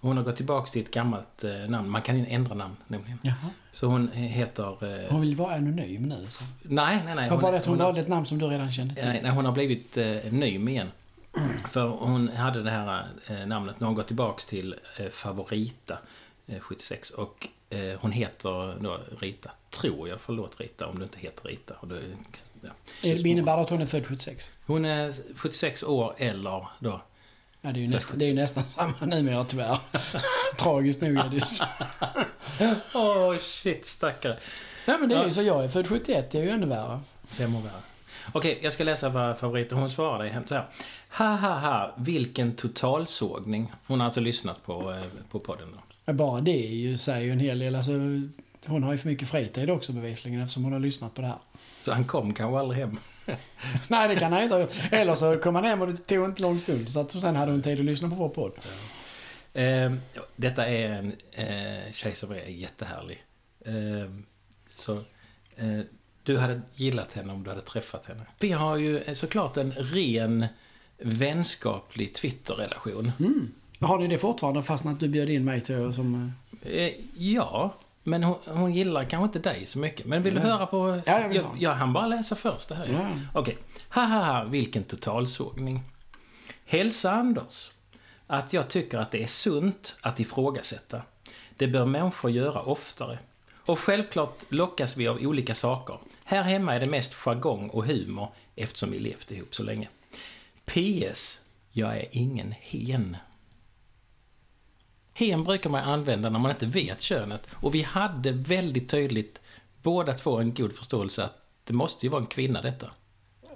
Hon 0.00 0.16
har 0.16 0.24
gått 0.24 0.36
tillbaks 0.36 0.70
till 0.70 0.82
ett 0.82 0.90
gammalt 0.90 1.44
eh, 1.44 1.50
namn. 1.52 1.90
Man 1.90 2.02
kan 2.02 2.18
ju 2.18 2.26
ändra 2.28 2.54
namn 2.54 2.76
nämligen. 2.86 3.18
Jaha. 3.22 3.50
Så 3.70 3.86
hon 3.86 4.08
heter... 4.12 5.02
Eh, 5.04 5.10
Hon 5.10 5.20
vill 5.20 5.36
vara 5.36 5.54
anonym 5.54 6.02
nu. 6.02 6.26
Så. 6.30 6.44
nej, 6.62 7.02
nej, 7.04 7.14
nej. 7.14 7.30
Var 7.30 7.38
bara 7.40 7.56
att 7.56 7.66
hon 7.66 7.78
har- 7.78 7.84
valde 7.86 8.00
ett 8.00 8.08
namn 8.08 8.26
som 8.26 8.38
du 8.38 8.46
redan 8.46 8.72
kände 8.72 8.94
till. 8.94 9.04
Nej, 9.04 9.20
nej, 9.22 9.32
hon 9.32 9.44
har 9.44 9.52
blivit 9.52 9.96
eh, 9.96 10.06
ny 10.32 10.58
igen. 10.70 10.88
För 11.70 11.86
hon 11.88 12.28
hade 12.28 12.62
det 12.62 12.70
här 12.70 13.06
eh, 13.26 13.46
namnet, 13.46 13.80
nu 13.80 13.84
har 13.84 13.88
hon 13.88 13.94
gått 13.96 14.06
tillbaks 14.06 14.46
till 14.46 14.74
eh, 14.98 15.06
Favorita 15.08 15.98
eh, 16.46 16.58
76 16.60 17.10
och 17.10 17.48
eh, 17.70 17.78
hon 18.00 18.12
heter 18.12 18.74
då 18.82 18.98
Rita, 19.20 19.50
tror 19.70 20.08
jag. 20.08 20.20
Förlåt 20.20 20.60
Rita 20.60 20.86
om 20.86 20.98
du 20.98 21.04
inte 21.04 21.18
heter 21.18 21.48
Rita. 21.48 21.74
Och 21.80 21.88
det, 21.88 22.00
ja, 22.62 22.70
Det 23.02 23.20
innebär 23.28 23.58
att 23.62 23.70
hon 23.70 23.80
är 23.82 23.86
född 23.86 24.06
76? 24.06 24.50
Hon 24.66 24.84
är 24.84 25.14
76 25.36 25.82
år 25.82 26.14
eller 26.18 26.66
då. 26.78 27.00
Ja, 27.62 27.72
det 27.72 27.80
är 27.80 27.82
ju 27.82 27.86
Född 27.88 27.94
nästan, 27.94 28.18
det 28.18 28.24
är 28.24 28.28
ju 28.28 28.34
nästan 28.34 28.62
samma 28.76 28.94
numera 29.00 29.44
tyvärr. 29.44 29.78
Tragiskt 30.58 31.00
nog 31.02 31.16
är 31.16 31.28
det 31.28 31.40
så. 31.40 31.64
Åh 32.94 33.30
oh, 33.30 33.38
shit 33.38 33.86
stackare. 33.86 34.38
Nej 34.86 34.96
men 35.00 35.08
det 35.08 35.14
är 35.14 35.22
ju 35.22 35.28
Ja. 35.28 35.34
så, 35.34 35.42
jag 35.42 35.64
är 35.64 35.68
född 35.68 35.86
71, 35.88 36.30
det 36.30 36.38
är 36.38 36.42
ju 36.42 36.50
ännu 36.50 36.66
värre. 36.66 37.00
Fem 37.28 37.56
år 37.56 37.60
värre. 37.60 37.72
Okej, 38.32 38.58
jag 38.62 38.72
ska 38.72 38.84
läsa 38.84 39.08
vad 39.08 39.38
favoriten 39.38 39.78
hon 39.78 39.90
svarade 39.90 40.28
hem 40.28 40.46
så 40.46 40.54
här. 40.54 40.66
Ha 41.10 41.26
ha 41.36 41.58
ha, 41.58 41.94
vilken 41.96 42.54
totalsågning. 42.56 43.72
Hon 43.86 44.00
har 44.00 44.04
alltså 44.04 44.20
lyssnat 44.20 44.66
på, 44.66 44.92
eh, 44.92 45.02
på 45.30 45.38
podden 45.40 45.68
då. 45.72 45.78
Men 46.04 46.16
bara 46.16 46.40
det 46.40 46.66
är 46.66 46.70
ju, 46.70 46.98
säger 46.98 47.20
ju 47.24 47.32
en 47.32 47.40
hel 47.40 47.58
del. 47.58 47.74
Alltså, 47.74 47.92
hon 48.66 48.82
har 48.82 48.92
ju 48.92 48.98
för 48.98 49.08
mycket 49.08 49.28
fritid 49.28 49.70
också 49.70 49.92
bevisligen 49.92 50.40
eftersom 50.40 50.64
hon 50.64 50.72
har 50.72 50.80
lyssnat 50.80 51.14
på 51.14 51.20
det 51.20 51.26
här. 51.26 51.36
Så 51.84 51.92
han 51.92 52.04
kom 52.04 52.34
kanske 52.34 52.58
aldrig 52.58 52.80
hem. 52.80 52.98
Nej, 53.88 54.08
det 54.08 54.16
kan 54.16 54.32
han 54.32 54.42
inte 54.42 54.54
ha 54.54 54.60
gjort. 54.60 54.74
Eller 54.90 55.14
så 55.14 55.38
kom 55.38 55.54
han 55.54 55.64
hem 55.64 55.82
och 55.82 55.88
det 55.88 55.96
tog 55.96 56.24
inte 56.24 56.42
lång 56.42 56.60
stund. 56.60 56.92
Så 56.92 57.00
att 57.00 57.12
sen 57.12 57.36
hade 57.36 57.52
hon 57.52 57.62
tid 57.62 57.78
att 57.78 57.84
lyssna 57.84 58.08
på 58.08 58.14
vår 58.14 58.28
podd. 58.28 58.52
Eh, 59.52 59.92
detta 60.36 60.66
är 60.66 60.88
en 60.88 61.12
eh, 61.32 61.92
tjej 61.92 62.14
som 62.14 62.30
är 62.30 62.46
jättehärlig. 62.46 63.24
Eh, 63.64 64.10
så 64.74 64.92
eh, 65.56 65.80
du 66.22 66.38
hade 66.38 66.60
gillat 66.74 67.12
henne 67.12 67.32
om 67.32 67.42
du 67.42 67.50
hade 67.50 67.62
träffat 67.62 68.06
henne. 68.06 68.26
Vi 68.40 68.52
har 68.52 68.76
ju 68.76 68.98
eh, 68.98 69.14
såklart 69.14 69.56
en 69.56 69.72
ren 69.72 70.46
vänskaplig 70.98 72.14
Twitter-relation. 72.14 73.12
Mm. 73.20 73.52
Har 73.80 73.98
ni 73.98 74.06
det 74.08 74.18
fortfarande 74.18 74.62
fastän 74.62 74.92
att 74.92 75.00
du 75.00 75.08
bjöd 75.08 75.30
in 75.30 75.44
mig 75.44 75.60
till 75.60 75.92
som... 75.92 76.32
Eh, 76.62 76.92
ja, 77.16 77.74
men 78.08 78.24
hon, 78.24 78.36
hon 78.46 78.74
gillar 78.74 79.04
kanske 79.04 79.24
inte 79.38 79.50
dig 79.50 79.66
så 79.66 79.78
mycket. 79.78 80.06
Men 80.06 80.22
vill 80.22 80.34
du 80.34 80.40
Mm. 80.40 80.52
höra 80.52 80.66
på... 80.66 81.02
Ja, 81.06 81.20
jag 81.20 81.28
vill 81.28 81.36
jag, 81.36 81.44
ha. 81.44 81.54
jag 81.58 81.74
hann 81.74 81.92
bara 81.92 82.06
läsa 82.06 82.36
först 82.36 82.68
det 82.68 82.74
här. 82.74 82.86
Ja. 82.86 83.08
Okej. 83.40 83.58
Haha, 83.88 84.44
vilken 84.44 84.84
totalsågning. 84.84 85.80
Hälsa 86.66 87.10
Anders 87.10 87.70
att 88.26 88.52
jag 88.52 88.68
tycker 88.68 88.98
att 88.98 89.10
det 89.10 89.22
är 89.22 89.26
sunt 89.26 89.96
att 90.00 90.20
ifrågasätta. 90.20 91.02
Det 91.54 91.66
bör 91.66 91.86
människor 91.86 92.30
göra 92.30 92.62
oftare. 92.62 93.18
Och 93.56 93.78
självklart 93.78 94.38
lockas 94.48 94.96
vi 94.96 95.08
av 95.08 95.16
olika 95.16 95.54
saker. 95.54 95.98
Här 96.24 96.42
hemma 96.42 96.74
är 96.74 96.80
det 96.80 96.86
mest 96.86 97.14
jargong 97.14 97.68
och 97.68 97.84
humor 97.86 98.28
eftersom 98.56 98.90
vi 98.90 98.98
levt 98.98 99.30
ihop 99.30 99.54
så 99.54 99.62
länge. 99.62 99.88
PS. 100.64 101.40
Jag 101.72 101.96
är 101.96 102.06
ingen 102.10 102.54
hen. 102.60 103.16
Hen 105.18 105.44
brukar 105.44 105.70
man 105.70 105.84
använda 105.84 106.30
när 106.30 106.38
man 106.38 106.50
inte 106.50 106.66
vet 106.66 107.00
könet. 107.00 107.46
Och 107.52 107.74
vi 107.74 107.82
hade 107.82 108.32
väldigt 108.32 108.88
tydligt 108.88 109.40
båda 109.82 110.14
två 110.14 110.38
en 110.38 110.54
god 110.54 110.72
förståelse 110.72 111.24
att 111.24 111.36
det 111.64 111.72
måste 111.72 112.06
ju 112.06 112.10
vara 112.10 112.20
en 112.20 112.26
kvinna 112.26 112.62
detta. 112.62 112.86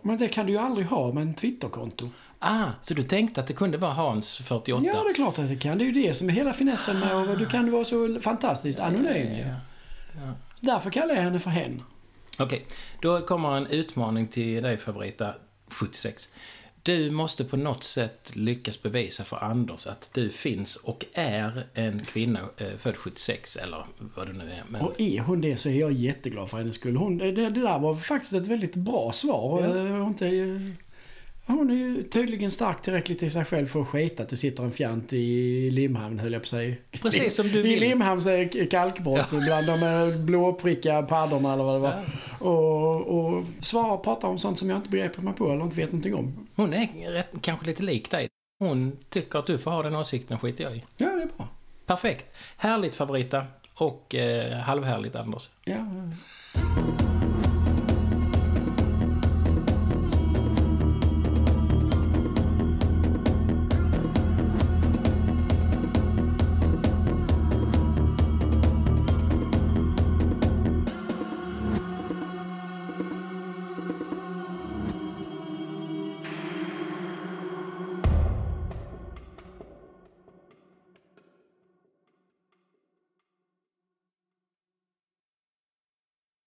Men 0.03 0.18
det 0.18 0.29
kan 0.29 0.46
du 0.46 0.53
ju 0.53 0.59
aldrig 0.59 0.87
ha 0.87 1.12
med 1.12 1.22
en 1.22 1.35
Twitterkonto. 1.35 2.09
Ah, 2.38 2.70
så 2.83 2.94
du 2.94 3.03
tänkte 3.03 3.40
att 3.40 3.46
det 3.46 3.55
kunde 3.55 3.79
vara 3.79 3.92
Hans 3.92 4.37
48? 4.37 4.87
Ja, 4.87 5.03
det 5.05 5.11
är 5.11 5.14
klart 5.14 5.38
att 5.38 5.48
det 5.48 5.57
kan. 5.57 5.79
Det 5.79 5.85
är 5.85 5.87
ju 5.87 6.03
det 6.03 6.14
som 6.14 6.29
är 6.29 6.33
hela 6.33 6.53
finessen 6.53 7.01
med 7.01 7.16
och 7.16 7.38
du 7.38 7.46
kan 7.46 7.72
vara 7.72 7.85
så 7.85 8.20
fantastiskt 8.20 8.81
anonym 8.81 9.35
ju. 9.35 9.40
Ja, 9.40 9.55
ja. 10.14 10.33
Därför 10.61 10.90
kallar 10.90 11.14
jag 11.14 11.22
henne 11.22 11.40
för 11.40 11.51
hen. 11.51 11.83
Okej, 12.38 12.66
då 13.01 13.20
kommer 13.20 13.57
en 13.57 13.66
utmaning 13.66 14.27
till 14.27 14.62
dig 14.62 14.77
favorita 14.77 15.35
76. 15.68 16.29
Du 16.85 17.11
måste 17.11 17.45
på 17.45 17.57
något 17.57 17.85
sätt 17.85 18.31
lyckas 18.33 18.83
bevisa 18.83 19.25
för 19.25 19.37
Anders 19.37 19.87
att 19.87 20.09
du 20.12 20.31
finns 20.31 20.77
och 20.77 21.05
är 21.12 21.66
en 21.75 22.05
kvinna 22.05 22.40
eh, 22.57 22.66
född 22.79 22.97
76 22.97 23.57
eller 23.57 23.85
vad 24.16 24.27
det 24.27 24.33
nu 24.33 24.45
är. 24.45 24.62
Men, 24.68 24.81
Och 24.81 25.01
är 25.01 25.21
hon 25.21 25.40
det 25.40 25.57
så 25.57 25.68
är 25.68 25.81
jag 25.81 25.92
jätteglad 25.92 26.51
för 26.51 26.57
hennes 26.59 26.75
skull. 26.75 26.97
Hon, 26.97 27.18
det, 27.18 27.31
det 27.33 27.51
där 27.51 27.79
var 27.79 27.95
faktiskt 27.95 28.33
ett 28.33 28.47
väldigt 28.47 28.77
bra 28.77 29.12
svar. 29.12 29.61
Ja. 29.62 29.77
Eh, 29.77 29.92
Hon, 29.92 30.09
inte, 30.09 30.27
hon 31.47 31.71
är 31.71 31.75
ju 31.75 32.03
tydligen 32.03 32.51
stark 32.51 32.83
tillräckligt 32.83 33.23
i 33.23 33.31
sig 33.31 33.45
själv 33.45 33.66
för 33.66 33.83
att 33.83 33.88
skita 33.88 34.23
att 34.23 34.29
det 34.29 34.37
sitter 34.37 34.62
en 34.62 34.73
fjant 34.73 35.12
i 35.12 35.71
Limhamn, 35.71 36.18
höll 36.18 36.33
jag 36.33 36.42
på 36.42 36.47
att 36.47 36.51
säga. 36.51 36.75
Precis 37.03 37.35
som 37.35 37.49
du 37.49 37.59
I 37.59 37.62
vill. 37.62 37.81
Limhamns 37.81 38.27
eh, 38.27 38.49
kalkbrott 38.71 39.31
bland 39.31 39.66
de 39.66 40.12
blåprickiga 40.27 41.03
paddorna 41.03 41.53
eller 41.53 41.64
vad 41.64 41.75
det 41.75 41.81
var. 41.81 42.01
Och, 42.38 43.18
och 43.18 43.45
svara 43.61 43.92
och 43.92 44.05
prata 44.05 44.27
om 44.27 44.38
sånt 44.38 44.59
som 44.59 44.71
jag 44.71 44.79
inte 44.79 44.88
begriper 44.88 45.23
mig 45.23 45.35
på 45.35 45.53
eller 45.53 45.64
inte 45.64 45.77
vet 45.77 45.92
någonting 45.92 46.14
om. 46.14 46.41
Hon 46.54 46.74
är 46.74 47.10
rätt, 47.10 47.30
kanske 47.40 47.66
lite 47.66 47.82
lik 47.82 48.10
dig. 48.10 48.28
Hon 48.58 48.96
tycker 49.08 49.38
att 49.38 49.46
du 49.46 49.58
får 49.58 49.70
ha 49.70 49.82
den 49.82 49.96
åsikten, 49.96 50.38
skiter 50.38 50.64
jag 50.64 50.76
i. 50.76 50.84
Ja, 50.96 51.06
det 51.06 51.22
är 51.22 51.28
bra. 51.36 51.48
Perfekt. 51.86 52.34
Härligt 52.56 52.94
favorita 52.94 53.46
och 53.74 54.14
eh, 54.14 54.58
halvhärligt 54.58 55.16
Anders. 55.16 55.50
Ja, 55.64 55.74
ja. 55.74 56.82